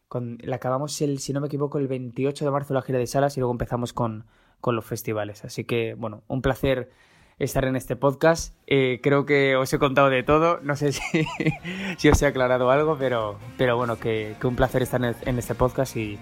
Con, 0.08 0.38
la 0.42 0.56
acabamos 0.56 1.02
el, 1.02 1.18
si 1.18 1.34
no 1.34 1.40
me 1.42 1.48
equivoco, 1.48 1.78
el 1.78 1.86
28 1.86 2.44
de 2.46 2.50
marzo 2.50 2.72
la 2.72 2.80
gira 2.80 2.98
de 2.98 3.06
salas 3.06 3.36
y 3.36 3.40
luego 3.40 3.52
empezamos 3.52 3.92
con, 3.92 4.24
con 4.60 4.74
los 4.74 4.86
festivales. 4.86 5.44
Así 5.44 5.64
que, 5.64 5.92
bueno, 5.92 6.22
un 6.28 6.40
placer 6.40 6.90
estar 7.38 7.64
en 7.64 7.76
este 7.76 7.96
podcast. 7.96 8.54
Eh, 8.66 9.00
creo 9.02 9.26
que 9.26 9.56
os 9.56 9.72
he 9.72 9.78
contado 9.78 10.10
de 10.10 10.22
todo. 10.22 10.60
No 10.62 10.76
sé 10.76 10.92
si, 11.98 12.08
os 12.08 12.22
he 12.22 12.26
aclarado 12.26 12.70
algo, 12.70 12.96
pero, 12.98 13.38
pero 13.56 13.76
bueno, 13.76 13.98
que, 13.98 14.34
que 14.40 14.46
un 14.46 14.56
placer 14.56 14.82
estar 14.82 15.02
en, 15.04 15.14
en 15.24 15.38
este 15.38 15.54
podcast 15.54 15.96
y, 15.96 16.18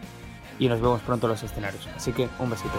y 0.58 0.68
nos 0.68 0.80
vemos 0.80 1.00
pronto 1.02 1.26
en 1.26 1.32
los 1.32 1.42
escenarios. 1.42 1.88
Así 1.96 2.12
que 2.12 2.28
un 2.38 2.50
besito. 2.50 2.76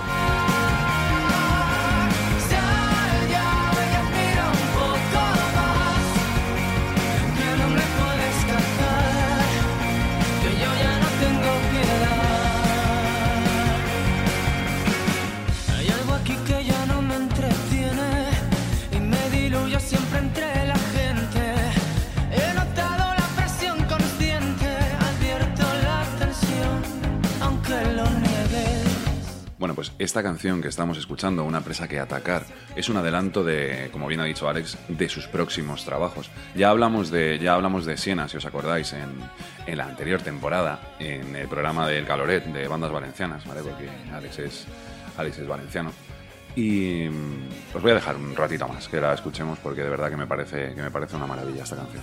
Esta 30.07 30.23
canción 30.23 30.61
que 30.61 30.69
estamos 30.69 30.97
escuchando, 30.97 31.43
Una 31.43 31.59
presa 31.59 31.85
que 31.89 31.99
atacar, 31.99 32.45
es 32.77 32.87
un 32.87 32.95
adelanto 32.95 33.43
de, 33.43 33.89
como 33.91 34.07
bien 34.07 34.21
ha 34.21 34.23
dicho 34.23 34.47
Alex, 34.47 34.77
de 34.87 35.09
sus 35.09 35.27
próximos 35.27 35.83
trabajos. 35.83 36.31
Ya 36.55 36.69
hablamos 36.69 37.11
de, 37.11 37.37
ya 37.39 37.55
hablamos 37.55 37.85
de 37.85 37.97
Siena, 37.97 38.29
si 38.29 38.37
os 38.37 38.45
acordáis, 38.45 38.93
en, 38.93 39.09
en 39.65 39.77
la 39.77 39.83
anterior 39.83 40.21
temporada, 40.21 40.95
en 40.97 41.35
el 41.35 41.49
programa 41.49 41.89
del 41.89 42.05
Caloret 42.05 42.45
de 42.45 42.67
bandas 42.69 42.89
valencianas, 42.89 43.45
¿vale? 43.45 43.61
Porque 43.63 43.89
Alex 44.13 44.39
es, 44.39 44.65
Alex 45.17 45.39
es 45.39 45.47
valenciano. 45.47 45.91
Y 46.55 47.09
mm, 47.09 47.75
os 47.75 47.81
voy 47.81 47.91
a 47.91 47.95
dejar 47.95 48.15
un 48.15 48.33
ratito 48.33 48.65
más 48.65 48.87
que 48.87 49.01
la 49.01 49.13
escuchemos 49.13 49.59
porque 49.59 49.81
de 49.81 49.89
verdad 49.89 50.09
que 50.09 50.17
me 50.17 50.25
parece, 50.25 50.73
que 50.73 50.81
me 50.81 50.89
parece 50.89 51.17
una 51.17 51.27
maravilla 51.27 51.63
esta 51.63 51.75
canción. 51.75 52.01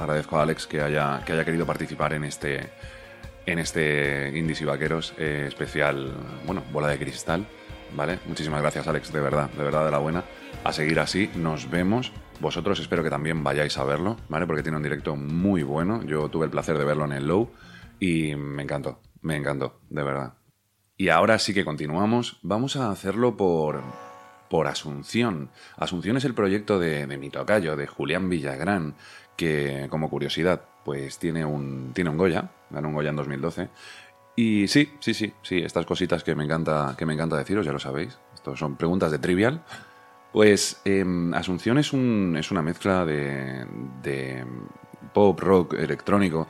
Agradezco 0.00 0.38
a 0.38 0.42
Alex 0.42 0.66
que 0.66 0.80
haya, 0.80 1.22
que 1.24 1.32
haya 1.32 1.44
querido 1.44 1.66
participar 1.66 2.12
en 2.14 2.24
este, 2.24 2.70
en 3.46 3.58
este 3.58 4.32
Indies 4.36 4.60
y 4.60 4.64
Vaqueros 4.64 5.14
eh, 5.18 5.44
especial, 5.48 6.12
bueno, 6.46 6.62
bola 6.72 6.88
de 6.88 6.98
cristal, 6.98 7.46
¿vale? 7.94 8.18
Muchísimas 8.26 8.60
gracias 8.60 8.86
Alex, 8.88 9.12
de 9.12 9.20
verdad, 9.20 9.50
de 9.50 9.62
verdad 9.62 9.84
de 9.84 9.90
la 9.90 9.98
buena. 9.98 10.24
A 10.64 10.72
seguir 10.72 11.00
así, 11.00 11.30
nos 11.34 11.70
vemos. 11.70 12.12
Vosotros 12.40 12.80
espero 12.80 13.02
que 13.02 13.10
también 13.10 13.44
vayáis 13.44 13.76
a 13.78 13.84
verlo, 13.84 14.16
¿vale? 14.28 14.46
Porque 14.46 14.62
tiene 14.62 14.76
un 14.76 14.82
directo 14.82 15.16
muy 15.16 15.62
bueno. 15.62 16.02
Yo 16.04 16.28
tuve 16.28 16.46
el 16.46 16.50
placer 16.50 16.78
de 16.78 16.84
verlo 16.84 17.04
en 17.04 17.12
el 17.12 17.26
Low 17.26 17.50
y 17.98 18.34
me 18.34 18.62
encantó, 18.62 19.00
me 19.20 19.36
encantó, 19.36 19.80
de 19.90 20.02
verdad. 20.02 20.34
Y 20.96 21.08
ahora 21.08 21.38
sí 21.38 21.54
que 21.54 21.64
continuamos. 21.64 22.38
Vamos 22.42 22.76
a 22.76 22.90
hacerlo 22.90 23.36
por, 23.36 23.82
por 24.50 24.66
Asunción. 24.66 25.50
Asunción 25.76 26.16
es 26.18 26.24
el 26.24 26.34
proyecto 26.34 26.78
de, 26.78 27.06
de 27.06 27.16
mi 27.16 27.30
tocayo, 27.30 27.76
de 27.76 27.86
Julián 27.86 28.28
Villagrán, 28.28 28.96
que 29.40 29.86
como 29.88 30.10
curiosidad, 30.10 30.60
pues 30.84 31.18
tiene 31.18 31.46
un, 31.46 31.92
tiene 31.94 32.10
un 32.10 32.18
Goya, 32.18 32.50
ganó 32.68 32.88
un 32.88 32.94
Goya 32.94 33.08
en 33.08 33.16
2012. 33.16 33.68
Y 34.36 34.68
sí, 34.68 34.92
sí, 35.00 35.14
sí, 35.14 35.32
sí, 35.40 35.60
estas 35.60 35.86
cositas 35.86 36.22
que 36.22 36.34
me 36.34 36.44
encanta, 36.44 36.94
que 36.98 37.06
me 37.06 37.14
encanta 37.14 37.38
deciros, 37.38 37.64
ya 37.64 37.72
lo 37.72 37.78
sabéis. 37.78 38.18
Estos 38.34 38.58
son 38.58 38.76
preguntas 38.76 39.10
de 39.10 39.18
trivial. 39.18 39.62
Pues 40.30 40.82
em, 40.84 41.32
Asunción 41.32 41.78
es, 41.78 41.94
un, 41.94 42.36
es 42.38 42.50
una 42.50 42.60
mezcla 42.60 43.06
de, 43.06 44.44
pop, 45.14 45.40
rock, 45.40 45.72
electrónico 45.72 46.46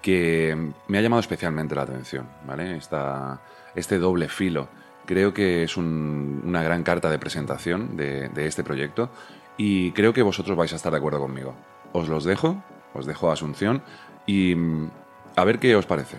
que 0.00 0.56
me 0.86 0.98
ha 0.98 1.00
llamado 1.00 1.18
especialmente 1.18 1.74
la 1.74 1.82
atención, 1.82 2.28
¿vale? 2.46 2.76
Esta, 2.76 3.42
este 3.74 3.98
doble 3.98 4.28
filo 4.28 4.68
Creo 5.06 5.34
que 5.34 5.64
es 5.64 5.76
una 5.76 6.62
gran 6.62 6.84
carta 6.84 7.10
de 7.10 7.18
presentación 7.18 7.96
de 7.96 8.46
este 8.46 8.62
proyecto 8.62 9.10
y 9.56 9.90
creo 9.92 10.12
que 10.12 10.22
vosotros 10.22 10.56
vais 10.56 10.72
a 10.72 10.76
estar 10.76 10.92
de 10.92 10.98
acuerdo 10.98 11.18
conmigo. 11.18 11.54
Os 11.92 12.08
los 12.08 12.24
dejo, 12.24 12.62
os 12.94 13.06
dejo 13.06 13.30
a 13.30 13.32
Asunción 13.34 13.82
y 14.26 14.54
mm, 14.54 14.90
a 15.36 15.44
ver 15.44 15.58
qué 15.58 15.76
os 15.76 15.86
parece. 15.86 16.18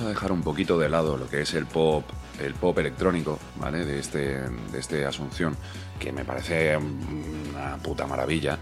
A 0.00 0.08
dejar 0.08 0.32
un 0.32 0.42
poquito 0.42 0.78
de 0.78 0.88
lado 0.88 1.16
lo 1.16 1.28
que 1.28 1.42
es 1.42 1.54
el 1.54 1.66
pop, 1.66 2.04
el 2.40 2.54
pop 2.54 2.78
electrónico, 2.78 3.38
¿vale? 3.60 3.84
De 3.84 3.98
este, 3.98 4.40
de 4.48 4.78
este 4.78 5.04
Asunción, 5.04 5.56
que 5.98 6.12
me 6.12 6.24
parece 6.24 6.76
una 6.76 7.76
puta 7.78 8.06
maravilla. 8.06 8.58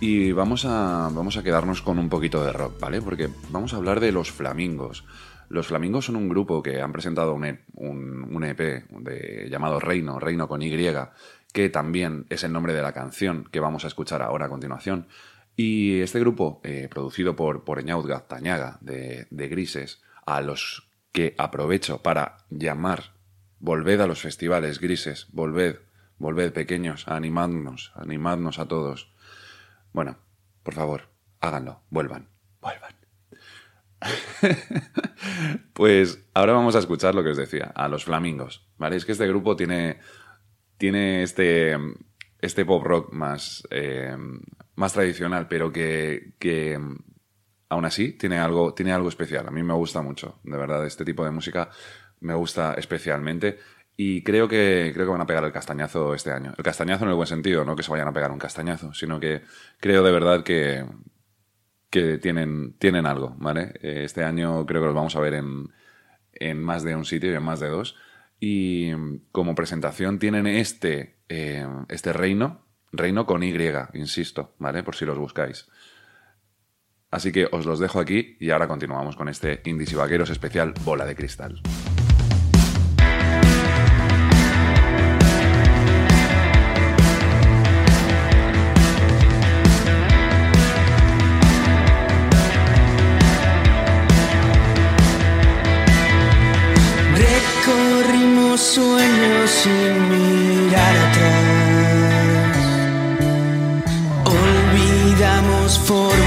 Y 0.00 0.32
vamos 0.32 0.64
a, 0.64 1.10
vamos 1.12 1.36
a 1.36 1.42
quedarnos 1.42 1.82
con 1.82 1.98
un 1.98 2.08
poquito 2.08 2.44
de 2.44 2.52
rock, 2.52 2.78
¿vale? 2.78 3.00
Porque 3.00 3.28
vamos 3.50 3.72
a 3.72 3.76
hablar 3.76 4.00
de 4.00 4.12
los 4.12 4.30
Flamingos. 4.30 5.04
Los 5.48 5.68
Flamingos 5.68 6.06
son 6.06 6.16
un 6.16 6.28
grupo 6.28 6.62
que 6.62 6.80
han 6.80 6.92
presentado 6.92 7.34
un, 7.34 7.44
EP, 7.44 7.60
un, 7.74 8.44
EP 8.44 8.88
de, 8.90 9.48
llamado 9.50 9.80
Reino, 9.80 10.18
Reino 10.18 10.48
con 10.48 10.62
Y, 10.62 10.70
que 11.52 11.68
también 11.70 12.26
es 12.28 12.44
el 12.44 12.52
nombre 12.52 12.74
de 12.74 12.82
la 12.82 12.92
canción 12.92 13.48
que 13.50 13.60
vamos 13.60 13.84
a 13.84 13.88
escuchar 13.88 14.22
ahora 14.22 14.46
a 14.46 14.50
continuación. 14.50 15.06
Y 15.56 16.00
este 16.00 16.20
grupo, 16.20 16.60
eh, 16.64 16.88
producido 16.90 17.34
por, 17.34 17.64
por 17.64 17.78
Eñaud 17.78 18.06
Gaztañaga, 18.06 18.78
de, 18.82 19.26
de 19.30 19.48
Grises, 19.48 20.02
a 20.26 20.40
los 20.42 20.90
que 21.12 21.34
aprovecho 21.38 22.02
para 22.02 22.44
llamar, 22.50 23.14
volved 23.58 24.00
a 24.00 24.06
los 24.06 24.20
festivales 24.20 24.80
grises, 24.80 25.28
volved, 25.32 25.78
volved 26.18 26.52
pequeños, 26.52 27.08
animadnos, 27.08 27.92
animadnos 27.94 28.58
a 28.58 28.68
todos. 28.68 29.14
Bueno, 29.92 30.18
por 30.62 30.74
favor, 30.74 31.08
háganlo, 31.40 31.80
vuelvan, 31.88 32.28
vuelvan. 32.60 32.94
pues 35.72 36.22
ahora 36.34 36.52
vamos 36.52 36.76
a 36.76 36.80
escuchar 36.80 37.14
lo 37.14 37.22
que 37.22 37.30
os 37.30 37.36
decía, 37.36 37.72
a 37.74 37.88
los 37.88 38.04
flamingos, 38.04 38.68
¿vale? 38.76 38.96
Es 38.96 39.04
que 39.04 39.12
este 39.12 39.26
grupo 39.26 39.56
tiene, 39.56 40.00
tiene 40.76 41.22
este, 41.22 41.76
este 42.40 42.64
pop 42.64 42.84
rock 42.84 43.12
más, 43.12 43.66
eh, 43.70 44.14
más 44.74 44.92
tradicional, 44.92 45.48
pero 45.48 45.72
que, 45.72 46.34
que 46.38 46.78
aún 47.68 47.84
así 47.84 48.12
tiene 48.12 48.38
algo, 48.38 48.74
tiene 48.74 48.92
algo 48.92 49.08
especial. 49.08 49.46
A 49.46 49.50
mí 49.50 49.62
me 49.62 49.74
gusta 49.74 50.02
mucho, 50.02 50.38
de 50.44 50.56
verdad, 50.56 50.86
este 50.86 51.04
tipo 51.04 51.24
de 51.24 51.30
música 51.30 51.70
me 52.20 52.34
gusta 52.34 52.74
especialmente. 52.74 53.58
Y 53.98 54.22
creo 54.22 54.46
que, 54.46 54.90
creo 54.92 55.06
que 55.06 55.12
van 55.12 55.22
a 55.22 55.26
pegar 55.26 55.44
el 55.44 55.52
castañazo 55.52 56.14
este 56.14 56.30
año. 56.30 56.52
El 56.56 56.64
castañazo 56.64 57.04
en 57.04 57.10
el 57.10 57.16
buen 57.16 57.26
sentido, 57.26 57.64
no 57.64 57.74
que 57.74 57.82
se 57.82 57.90
vayan 57.90 58.08
a 58.08 58.12
pegar 58.12 58.30
un 58.30 58.38
castañazo, 58.38 58.92
sino 58.92 59.18
que 59.18 59.42
creo 59.80 60.02
de 60.02 60.12
verdad 60.12 60.44
que, 60.44 60.84
que 61.88 62.18
tienen, 62.18 62.74
tienen 62.78 63.06
algo, 63.06 63.34
¿vale? 63.38 63.72
Este 63.80 64.22
año 64.22 64.66
creo 64.66 64.82
que 64.82 64.86
los 64.86 64.94
vamos 64.94 65.16
a 65.16 65.20
ver 65.20 65.34
en, 65.34 65.70
en 66.34 66.62
más 66.62 66.82
de 66.82 66.94
un 66.94 67.06
sitio 67.06 67.32
y 67.32 67.34
en 67.34 67.42
más 67.42 67.60
de 67.60 67.68
dos. 67.68 67.96
Y 68.38 68.92
como 69.32 69.54
presentación 69.54 70.18
tienen 70.18 70.46
este, 70.46 71.16
eh, 71.28 71.66
este 71.88 72.12
reino, 72.12 72.66
reino 72.92 73.24
con 73.24 73.42
Y, 73.42 73.54
insisto, 73.94 74.54
¿vale? 74.58 74.82
Por 74.82 74.94
si 74.94 75.06
los 75.06 75.18
buscáis. 75.18 75.68
Así 77.16 77.32
que 77.32 77.48
os 77.50 77.64
los 77.64 77.78
dejo 77.78 77.98
aquí 77.98 78.36
y 78.38 78.50
ahora 78.50 78.68
continuamos 78.68 79.16
con 79.16 79.30
este 79.30 79.62
Indies 79.64 79.92
y 79.92 79.94
Vaqueros 79.94 80.28
especial 80.28 80.74
Bola 80.84 81.06
de 81.06 81.16
Cristal. 81.16 81.62
Sueños 98.56 99.50
sin 99.50 100.08
mirar 100.08 100.96
atrás. 100.96 102.56
Olvidamos 104.24 105.78
formar 105.80 106.25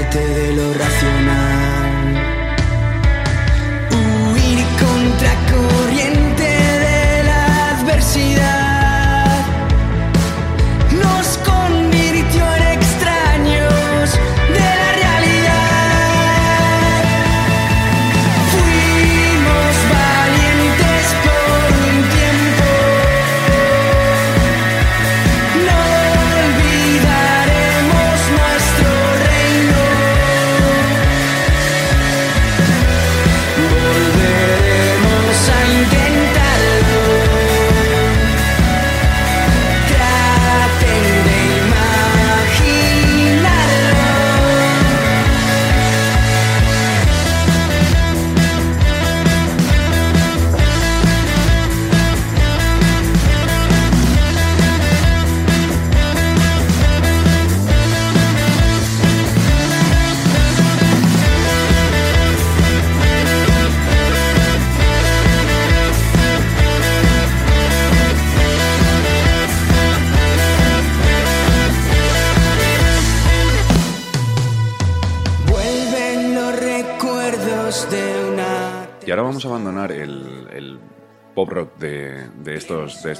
parte 0.00 0.18
de 0.18 0.59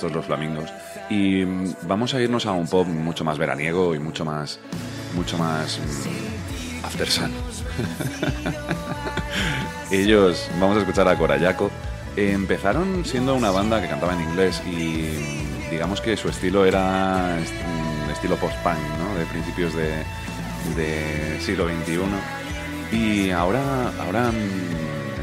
Los 0.08 0.24
Flamingos 0.26 0.70
y 1.10 1.44
mm, 1.44 1.74
vamos 1.82 2.14
a 2.14 2.20
irnos 2.20 2.46
a 2.46 2.52
un 2.52 2.66
pop 2.66 2.86
mucho 2.86 3.24
más 3.24 3.38
veraniego 3.38 3.94
y 3.94 3.98
mucho 3.98 4.24
más, 4.24 4.58
mucho 5.14 5.36
más 5.38 5.78
mm, 5.78 6.84
after 6.86 7.08
sun. 7.10 7.30
Ellos, 9.90 10.48
vamos 10.60 10.76
a 10.76 10.80
escuchar 10.80 11.08
a 11.08 11.16
Corayaco. 11.16 11.70
Empezaron 12.16 13.04
siendo 13.04 13.34
una 13.34 13.50
banda 13.50 13.80
que 13.80 13.88
cantaba 13.88 14.14
en 14.14 14.20
inglés 14.22 14.62
y 14.66 15.66
mm, 15.66 15.70
digamos 15.70 16.00
que 16.00 16.16
su 16.16 16.28
estilo 16.28 16.64
era 16.64 17.38
est- 17.40 17.52
estilo 18.12 18.36
post-punk, 18.36 18.78
¿no? 18.98 19.18
De 19.18 19.24
principios 19.26 19.74
de, 19.74 19.90
de 20.76 21.40
siglo 21.40 21.66
XXI. 21.68 22.00
Y 22.96 23.30
ahora, 23.30 23.60
ahora 24.04 24.28
han 24.28 24.34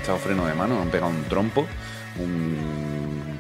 echado 0.02 0.18
freno 0.18 0.46
de 0.46 0.54
mano, 0.54 0.82
han 0.82 0.90
pegado 0.90 1.12
un 1.12 1.24
trompo, 1.26 1.66
un 2.18 2.87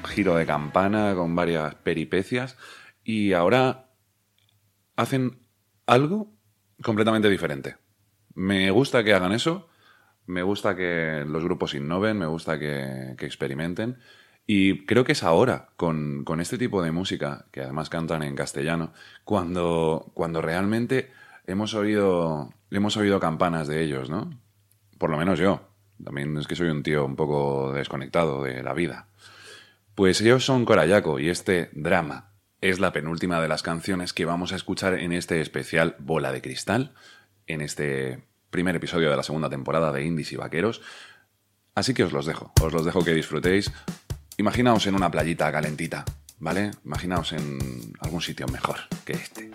giro 0.07 0.35
de 0.35 0.45
campana 0.45 1.13
con 1.15 1.35
varias 1.35 1.75
peripecias 1.75 2.57
y 3.03 3.33
ahora 3.33 3.91
hacen 4.95 5.39
algo 5.85 6.33
completamente 6.81 7.29
diferente. 7.29 7.77
Me 8.33 8.71
gusta 8.71 9.03
que 9.03 9.13
hagan 9.13 9.31
eso, 9.31 9.69
me 10.25 10.43
gusta 10.43 10.75
que 10.75 11.23
los 11.27 11.43
grupos 11.43 11.73
innoven, 11.73 12.17
me 12.17 12.25
gusta 12.25 12.59
que, 12.59 13.15
experimenten 13.19 13.97
y 14.45 14.85
creo 14.85 15.03
que 15.03 15.11
es 15.13 15.23
ahora, 15.23 15.69
con, 15.75 16.23
con 16.23 16.39
este 16.39 16.57
tipo 16.57 16.81
de 16.81 16.91
música, 16.91 17.45
que 17.51 17.61
además 17.61 17.89
cantan 17.89 18.23
en 18.23 18.35
castellano, 18.35 18.93
cuando, 19.25 20.11
cuando 20.13 20.41
realmente 20.41 21.11
hemos 21.47 21.73
oído, 21.73 22.53
hemos 22.71 22.95
oído 22.97 23.19
campanas 23.19 23.67
de 23.67 23.83
ellos, 23.83 24.09
¿no? 24.09 24.29
Por 24.97 25.09
lo 25.09 25.17
menos 25.17 25.39
yo. 25.39 25.61
También 26.03 26.37
es 26.37 26.47
que 26.47 26.55
soy 26.55 26.69
un 26.69 26.83
tío 26.83 27.05
un 27.05 27.15
poco 27.15 27.73
desconectado 27.73 28.43
de 28.43 28.61
la 28.61 28.73
vida. 28.73 29.07
Pues 29.97 30.21
ellos 30.21 30.45
son 30.45 30.63
Corayaco 30.63 31.19
y 31.19 31.27
este 31.27 31.71
drama 31.73 32.29
es 32.61 32.79
la 32.79 32.93
penúltima 32.93 33.41
de 33.41 33.47
las 33.47 33.63
canciones 33.63 34.13
que 34.13 34.25
vamos 34.25 34.53
a 34.53 34.55
escuchar 34.55 34.93
en 34.93 35.11
este 35.11 35.41
especial 35.41 35.95
Bola 35.97 36.31
de 36.31 36.39
Cristal, 36.39 36.93
en 37.47 37.61
este 37.61 38.23
primer 38.51 38.75
episodio 38.75 39.09
de 39.09 39.17
la 39.17 39.23
segunda 39.23 39.49
temporada 39.49 39.91
de 39.91 40.05
Indies 40.05 40.33
y 40.33 40.35
Vaqueros. 40.35 40.83
Así 41.73 41.95
que 41.95 42.03
os 42.03 42.13
los 42.13 42.27
dejo, 42.27 42.53
os 42.61 42.73
los 42.73 42.85
dejo 42.85 43.03
que 43.03 43.15
disfrutéis. 43.15 43.71
Imaginaos 44.37 44.85
en 44.85 44.93
una 44.93 45.09
playita 45.09 45.51
calentita, 45.51 46.05
¿vale? 46.37 46.69
Imaginaos 46.85 47.33
en 47.33 47.57
algún 47.99 48.21
sitio 48.21 48.45
mejor 48.49 48.77
que 49.03 49.13
este. 49.13 49.49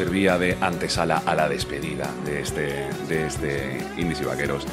Servía 0.00 0.38
de 0.38 0.56
antesala 0.62 1.22
a 1.26 1.34
la 1.34 1.46
despedida 1.46 2.08
de 2.24 2.40
este, 2.40 2.88
de 3.06 3.26
este 3.26 3.86
Indies 3.98 4.22
y 4.22 4.24
Vaqueros 4.24 4.64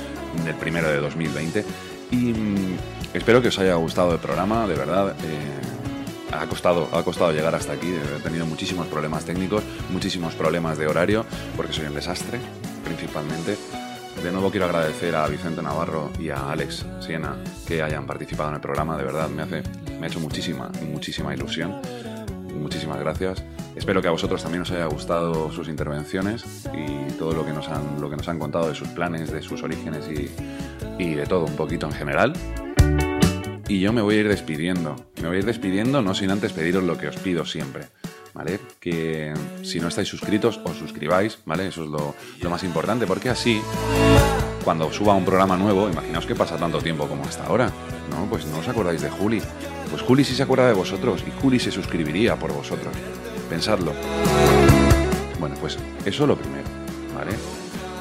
del 0.46 0.56
primero 0.56 0.88
de 0.88 1.02
2020. 1.02 1.66
Y 2.12 2.16
mm, 2.32 2.78
espero 3.14 3.42
que 3.42 3.50
os 3.50 3.60
haya 3.60 3.76
gustado 3.76 4.14
el 4.14 4.20
programa, 4.20 4.66
de 4.66 4.76
verdad. 4.76 5.10
eh, 5.26 6.32
ha 6.32 6.46
costado, 6.48 6.88
ha 6.94 7.04
costado 7.04 7.34
llegar 7.34 7.54
hasta 7.56 7.74
aquí, 7.74 7.88
he 7.94 8.22
tenido 8.22 8.46
muchísimos 8.46 8.88
problemas 8.88 9.26
técnicos, 9.26 9.64
muchísimos 9.90 10.34
problemas 10.34 10.78
de 10.78 10.88
horario, 10.88 11.26
porque 11.58 11.74
soy 11.74 11.88
un 11.88 11.96
desastre, 11.96 12.40
principalmente. 12.86 13.58
De 14.24 14.32
nuevo 14.32 14.50
quiero 14.50 14.68
agradecer 14.68 15.14
a 15.14 15.28
Vicente 15.28 15.62
Navarro 15.62 16.10
y 16.20 16.30
a 16.30 16.52
Alex 16.52 16.86
Siena 17.02 17.36
que 17.68 17.82
hayan 17.82 18.08
participado 18.08 18.48
en 18.50 18.56
el 18.56 18.62
programa, 18.62 18.98
de 18.98 19.04
verdad 19.04 19.28
me 19.28 19.44
hace 19.44 19.62
me 20.00 20.06
ha 20.06 20.10
hecho 20.10 20.22
muchísima, 20.22 20.72
muchísima 20.90 21.34
ilusión. 21.34 21.82
Muchísimas 22.56 23.00
gracias. 23.00 23.44
Espero 23.78 24.02
que 24.02 24.08
a 24.08 24.12
vosotros 24.12 24.42
también 24.42 24.64
os 24.64 24.72
haya 24.72 24.88
gustado 24.88 25.52
sus 25.52 25.70
intervenciones 25.70 26.44
y 26.74 27.14
todo 27.14 27.34
lo 27.34 27.46
que 27.46 27.54
nos 27.54 27.70
han, 27.70 28.02
lo 28.02 28.10
que 28.10 28.18
nos 28.18 28.28
han 28.28 28.40
contado 28.40 28.68
de 28.68 28.76
sus 28.76 28.88
planes, 28.90 29.32
de 29.32 29.42
sus 29.42 29.62
orígenes 29.64 30.10
y, 30.10 31.14
de 31.14 31.26
todo 31.26 31.46
un 31.46 31.56
poquito 31.56 31.86
en 31.86 31.94
general. 31.94 32.34
Y 33.68 33.80
yo 33.80 33.94
me 33.94 34.02
voy 34.02 34.16
a 34.16 34.20
ir 34.22 34.28
despidiendo. 34.28 34.96
Me 35.22 35.28
voy 35.28 35.38
a 35.38 35.40
ir 35.40 35.46
despidiendo 35.46 36.02
no 36.02 36.16
sin 36.16 36.32
antes 36.32 36.54
pediros 36.54 36.84
lo 36.84 36.98
que 36.98 37.08
os 37.08 37.18
pido 37.18 37.46
siempre. 37.46 37.86
¿Vale? 38.34 38.60
Que 38.80 39.34
si 39.64 39.80
no 39.80 39.88
estáis 39.88 40.08
suscritos, 40.08 40.60
os 40.64 40.78
suscribáis, 40.78 41.40
¿vale? 41.46 41.68
Eso 41.68 41.84
es 41.84 41.90
lo, 41.90 42.14
lo 42.42 42.50
más 42.52 42.64
importante, 42.64 43.08
porque 43.08 43.30
así, 43.30 43.62
cuando 44.64 44.92
suba 44.92 45.16
un 45.16 45.26
programa 45.26 45.58
nuevo, 45.58 45.90
imaginaos 45.90 46.28
que 46.28 46.36
pasa 46.36 46.56
tanto 46.56 46.80
tiempo 46.80 47.08
como 47.08 47.24
hasta 47.24 47.46
ahora, 47.46 47.72
¿no? 48.12 48.28
Pues 48.30 48.46
no 48.46 48.60
os 48.60 48.68
acordáis 48.68 49.02
de 49.02 49.10
Juli. 49.10 49.42
Pues 49.90 50.04
Juli 50.04 50.24
sí 50.24 50.36
se 50.36 50.44
acuerda 50.44 50.68
de 50.68 50.74
vosotros 50.74 51.24
y 51.26 51.32
Juli 51.42 51.60
se 51.60 51.72
suscribiría 51.72 52.36
por 52.36 52.54
vosotros. 52.54 52.94
Pensadlo. 53.50 53.94
Bueno, 55.40 55.56
pues 55.60 55.78
eso 56.06 56.28
lo 56.28 56.36
primero. 56.36 56.78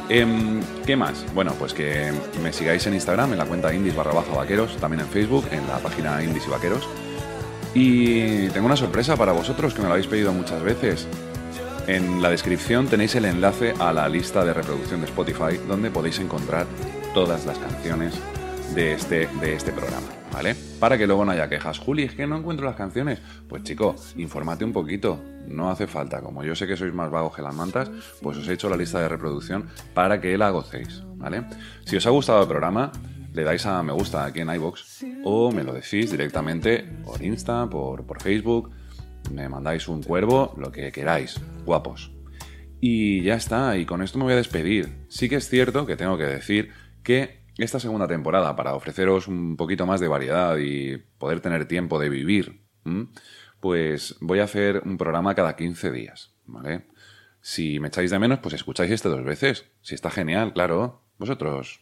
Em, 0.09 0.61
¿Qué 0.85 0.95
más? 0.95 1.25
Bueno, 1.35 1.53
pues 1.59 1.75
que 1.75 2.13
me 2.41 2.53
sigáis 2.53 2.87
en 2.87 2.95
Instagram, 2.95 3.33
en 3.33 3.39
la 3.39 3.45
cuenta 3.45 3.75
indies 3.75 3.97
barra 3.97 4.13
baja 4.13 4.33
vaqueros, 4.35 4.77
también 4.77 5.01
en 5.01 5.09
Facebook, 5.09 5.47
en 5.51 5.67
la 5.67 5.79
página 5.79 6.23
indies 6.23 6.47
y 6.47 6.51
vaqueros. 6.51 6.89
Y 7.75 8.49
tengo 8.49 8.67
una 8.67 8.77
sorpresa 8.77 9.17
para 9.17 9.33
vosotros 9.33 9.75
que 9.75 9.81
me 9.81 9.89
lo 9.89 9.95
habéis 9.95 10.07
pedido 10.07 10.33
muchas 10.33 10.63
veces. 10.63 11.09
En 11.89 12.23
la 12.23 12.31
descripción 12.31 12.87
tenéis 12.87 13.15
el 13.17 13.25
enlace 13.25 13.75
a 13.79 13.93
la 13.93 14.09
lista 14.09 14.45
de 14.45 14.55
reproducción 14.55 15.01
de 15.01 15.07
Spotify 15.07 15.59
donde 15.69 15.91
podéis 15.91 16.19
encontrar 16.19 16.67
todas 17.13 17.45
las 17.45 17.59
canciones 17.59 18.15
de 18.75 18.93
este, 18.93 19.29
de 19.41 19.55
este 19.55 19.73
programa, 19.73 20.07
¿vale? 20.37 20.55
Para 20.79 20.99
que 20.99 21.07
luego 21.07 21.25
no 21.25 21.33
haya 21.33 21.49
quejas. 21.49 21.79
Juli, 21.79 22.03
es 22.03 22.15
que 22.15 22.27
no 22.27 22.37
encuentro 22.37 22.67
las 22.67 22.77
canciones. 22.77 23.21
Pues 23.49 23.63
chico, 23.63 23.97
infórmate 24.17 24.67
un 24.67 24.73
poquito. 24.75 25.19
No 25.49 25.71
hace 25.71 25.87
falta. 25.87 26.21
Como 26.21 26.45
yo 26.45 26.55
sé 26.55 26.67
que 26.67 26.77
sois 26.77 26.93
más 26.93 27.11
vagos 27.11 27.35
que 27.35 27.41
las 27.41 27.55
mantas, 27.55 27.91
pues 28.21 28.37
os 28.37 28.47
he 28.47 28.53
hecho 28.53 28.69
la 28.69 28.77
lista 28.77 29.01
de 29.01 29.09
reproducción 29.09 29.67
para 29.95 30.21
que 30.21 30.37
la 30.37 30.51
gocéis, 30.51 31.03
¿vale? 31.15 31.45
Si 31.87 31.97
os 31.97 32.07
ha 32.07 32.11
gustado 32.11 32.43
el 32.43 32.49
programa, 32.49 32.93
le 33.33 33.45
dais 33.45 33.65
a 33.65 33.83
me 33.83 33.95
gusta 33.95 34.27
aquí 34.27 34.41
en 34.41 34.51
iBox 34.51 35.07
o 35.25 35.51
me 35.53 35.65
lo 35.65 35.73
decís 35.73 36.11
directamente 36.11 36.85
por 37.03 37.23
Insta, 37.23 37.67
por, 37.71 38.05
por 38.05 38.21
Facebook, 38.21 38.73
me 39.33 39.49
mandáis 39.49 39.89
un 39.89 40.03
cuervo, 40.03 40.55
lo 40.59 40.71
que 40.71 40.93
queráis, 40.93 41.41
guapos. 41.65 42.13
Y 42.79 43.23
ya 43.23 43.37
está, 43.37 43.79
y 43.79 43.87
con 43.87 44.03
esto 44.03 44.19
me 44.19 44.25
voy 44.25 44.35
a 44.35 44.37
despedir. 44.37 45.07
Sí 45.09 45.31
que 45.31 45.37
es 45.37 45.49
cierto 45.49 45.87
que 45.87 45.97
tengo 45.97 46.19
que 46.19 46.25
decir 46.25 46.73
que 47.03 47.46
esta 47.59 47.81
segunda 47.81 48.07
temporada, 48.07 48.55
para 48.57 48.75
ofreceros 48.75 49.29
un 49.29 49.57
poquito 49.57 49.87
más 49.87 50.01
de 50.01 50.09
variedad 50.09 50.57
y 50.59 50.99
poder 51.19 51.41
tener 51.41 51.67
tiempo 51.67 51.99
de 51.99 52.09
vivir, 52.09 52.63
pues 53.61 54.17
voy 54.21 54.41
a 54.41 54.45
hacer 54.45 54.83
un 54.85 54.99
programa 54.99 55.35
cada 55.35 55.57
15 55.57 55.91
días, 55.91 56.35
¿vale? 56.45 56.87
Si 57.41 57.79
me 57.81 57.89
echáis 57.89 58.11
de 58.11 58.19
menos, 58.19 58.41
pues 58.41 58.55
escucháis 58.55 58.91
este 58.91 59.09
dos 59.09 59.25
veces. 59.25 59.71
Si 59.81 59.95
está 59.95 60.11
genial, 60.11 60.53
claro. 60.53 61.03
Vosotros, 61.17 61.81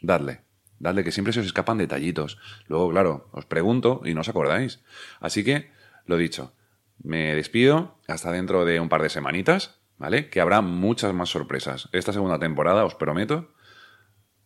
dadle. 0.00 0.40
Dadle, 0.78 1.04
que 1.04 1.12
siempre 1.12 1.32
se 1.32 1.40
os 1.40 1.46
escapan 1.46 1.78
detallitos. 1.78 2.38
Luego, 2.66 2.90
claro, 2.90 3.28
os 3.32 3.44
pregunto 3.44 4.00
y 4.04 4.14
no 4.14 4.22
os 4.22 4.28
acordáis. 4.28 4.82
Así 5.20 5.44
que, 5.44 5.70
lo 6.06 6.16
dicho, 6.16 6.54
me 7.02 7.34
despido 7.34 7.98
hasta 8.08 8.32
dentro 8.32 8.64
de 8.64 8.80
un 8.80 8.88
par 8.88 9.02
de 9.02 9.10
semanitas, 9.10 9.80
¿vale? 9.98 10.30
Que 10.30 10.40
habrá 10.40 10.62
muchas 10.62 11.12
más 11.12 11.28
sorpresas. 11.28 11.88
Esta 11.92 12.12
segunda 12.12 12.38
temporada, 12.38 12.84
os 12.84 12.94
prometo, 12.94 13.52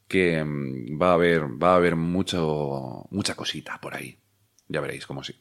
que 0.08 0.42
mm, 0.42 1.00
va 1.00 1.10
a 1.10 1.14
haber, 1.14 1.44
va 1.62 1.72
a 1.72 1.76
haber 1.76 1.96
mucho, 1.96 3.06
mucha 3.10 3.34
cosita 3.34 3.80
por 3.80 3.94
ahí. 3.94 4.18
Ya 4.68 4.80
veréis 4.80 5.06
cómo 5.06 5.22
sí. 5.22 5.38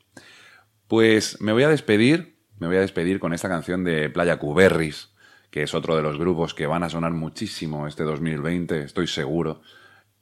Pues 0.87 1.41
me 1.41 1.51
voy 1.51 1.63
a 1.63 1.69
despedir, 1.69 2.37
me 2.59 2.67
voy 2.67 2.77
a 2.77 2.81
despedir 2.81 3.19
con 3.19 3.33
esta 3.33 3.49
canción 3.49 3.83
de 3.83 4.09
Playa 4.09 4.37
Cuberris, 4.37 5.13
que 5.49 5.63
es 5.63 5.73
otro 5.73 5.95
de 5.95 6.01
los 6.01 6.17
grupos 6.17 6.53
que 6.53 6.67
van 6.67 6.83
a 6.83 6.89
sonar 6.89 7.13
muchísimo 7.13 7.87
este 7.87 8.03
2020, 8.03 8.83
estoy 8.83 9.07
seguro. 9.07 9.61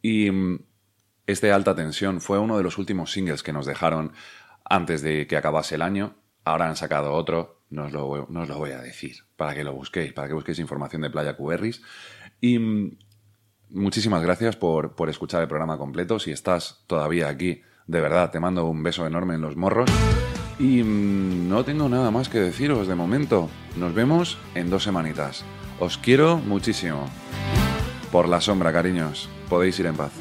Y 0.02 0.32
mm, 0.32 0.60
este 1.28 1.52
Alta 1.52 1.76
Tensión 1.76 2.22
fue 2.22 2.40
uno 2.40 2.58
de 2.58 2.64
los 2.64 2.78
últimos 2.78 3.12
singles 3.12 3.44
que 3.44 3.54
nos 3.54 3.66
dejaron 3.66 4.14
antes 4.64 5.02
de 5.02 5.28
que 5.28 5.38
acabase 5.38 5.76
el 5.76 5.82
año. 5.82 6.16
Ahora 6.46 6.68
han 6.68 6.76
sacado 6.76 7.14
otro, 7.14 7.62
no 7.70 7.86
os 7.86 7.92
lo, 7.92 8.28
no 8.30 8.42
os 8.42 8.50
lo 8.50 8.58
voy 8.58 8.72
a 8.72 8.82
decir, 8.82 9.18
para 9.38 9.54
que 9.54 9.64
lo 9.64 9.74
busquéis, 9.74 10.14
para 10.14 10.28
que 10.28 10.34
busquéis 10.34 10.60
información 10.60 11.02
de 11.02 11.10
Playa 11.10 11.36
Cuberris. 11.36 11.82
Y 12.42 12.60
mm, 12.60 12.98
muchísimas 13.74 14.22
gracias 14.22 14.56
por, 14.56 14.94
por 14.94 15.10
escuchar 15.10 15.42
el 15.42 15.48
programa 15.48 15.78
completo. 15.78 16.20
Si 16.20 16.32
estás 16.32 16.84
todavía 16.88 17.28
aquí, 17.28 17.62
de 17.88 18.02
verdad, 18.02 18.32
te 18.32 18.40
mando 18.40 18.66
un 18.66 18.84
beso 18.84 19.06
enorme 19.06 19.36
en 19.36 19.42
los 19.42 19.58
morros. 19.58 19.90
Y 20.60 20.84
mm, 20.84 21.50
no 21.50 21.66
tengo 21.66 21.90
nada 21.90 22.12
más 22.12 22.30
que 22.30 22.40
deciros 22.40 22.88
de 22.88 22.96
momento. 22.96 23.50
Nos 23.76 23.94
vemos 23.94 24.38
en 24.56 24.70
dos 24.70 24.84
semanitas. 24.84 25.44
Os 25.80 25.98
quiero 25.98 26.38
muchísimo. 26.38 27.06
Por 28.12 28.30
la 28.30 28.40
sombra, 28.40 28.72
cariños. 28.72 29.30
Podéis 29.50 29.80
ir 29.80 29.88
en 29.88 29.96
paz. 29.96 30.12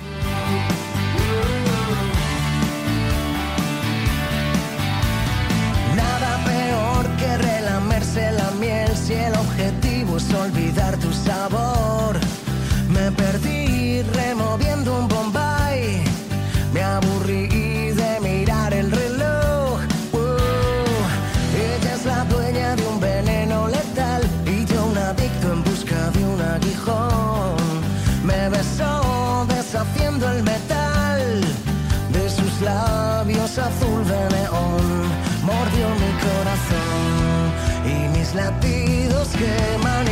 Latidos 38.35 39.28
queman 39.37 40.12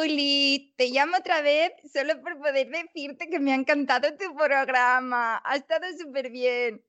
Juli, 0.00 0.72
te 0.78 0.88
llamo 0.88 1.18
otra 1.18 1.42
vez 1.42 1.72
solo 1.92 2.20
por 2.22 2.38
poder 2.38 2.68
decirte 2.70 3.28
que 3.28 3.38
me 3.38 3.52
ha 3.52 3.54
encantado 3.56 4.08
tu 4.16 4.34
programa. 4.34 5.40
Ha 5.44 5.56
estado 5.56 5.86
súper 5.98 6.30
bien. 6.30 6.82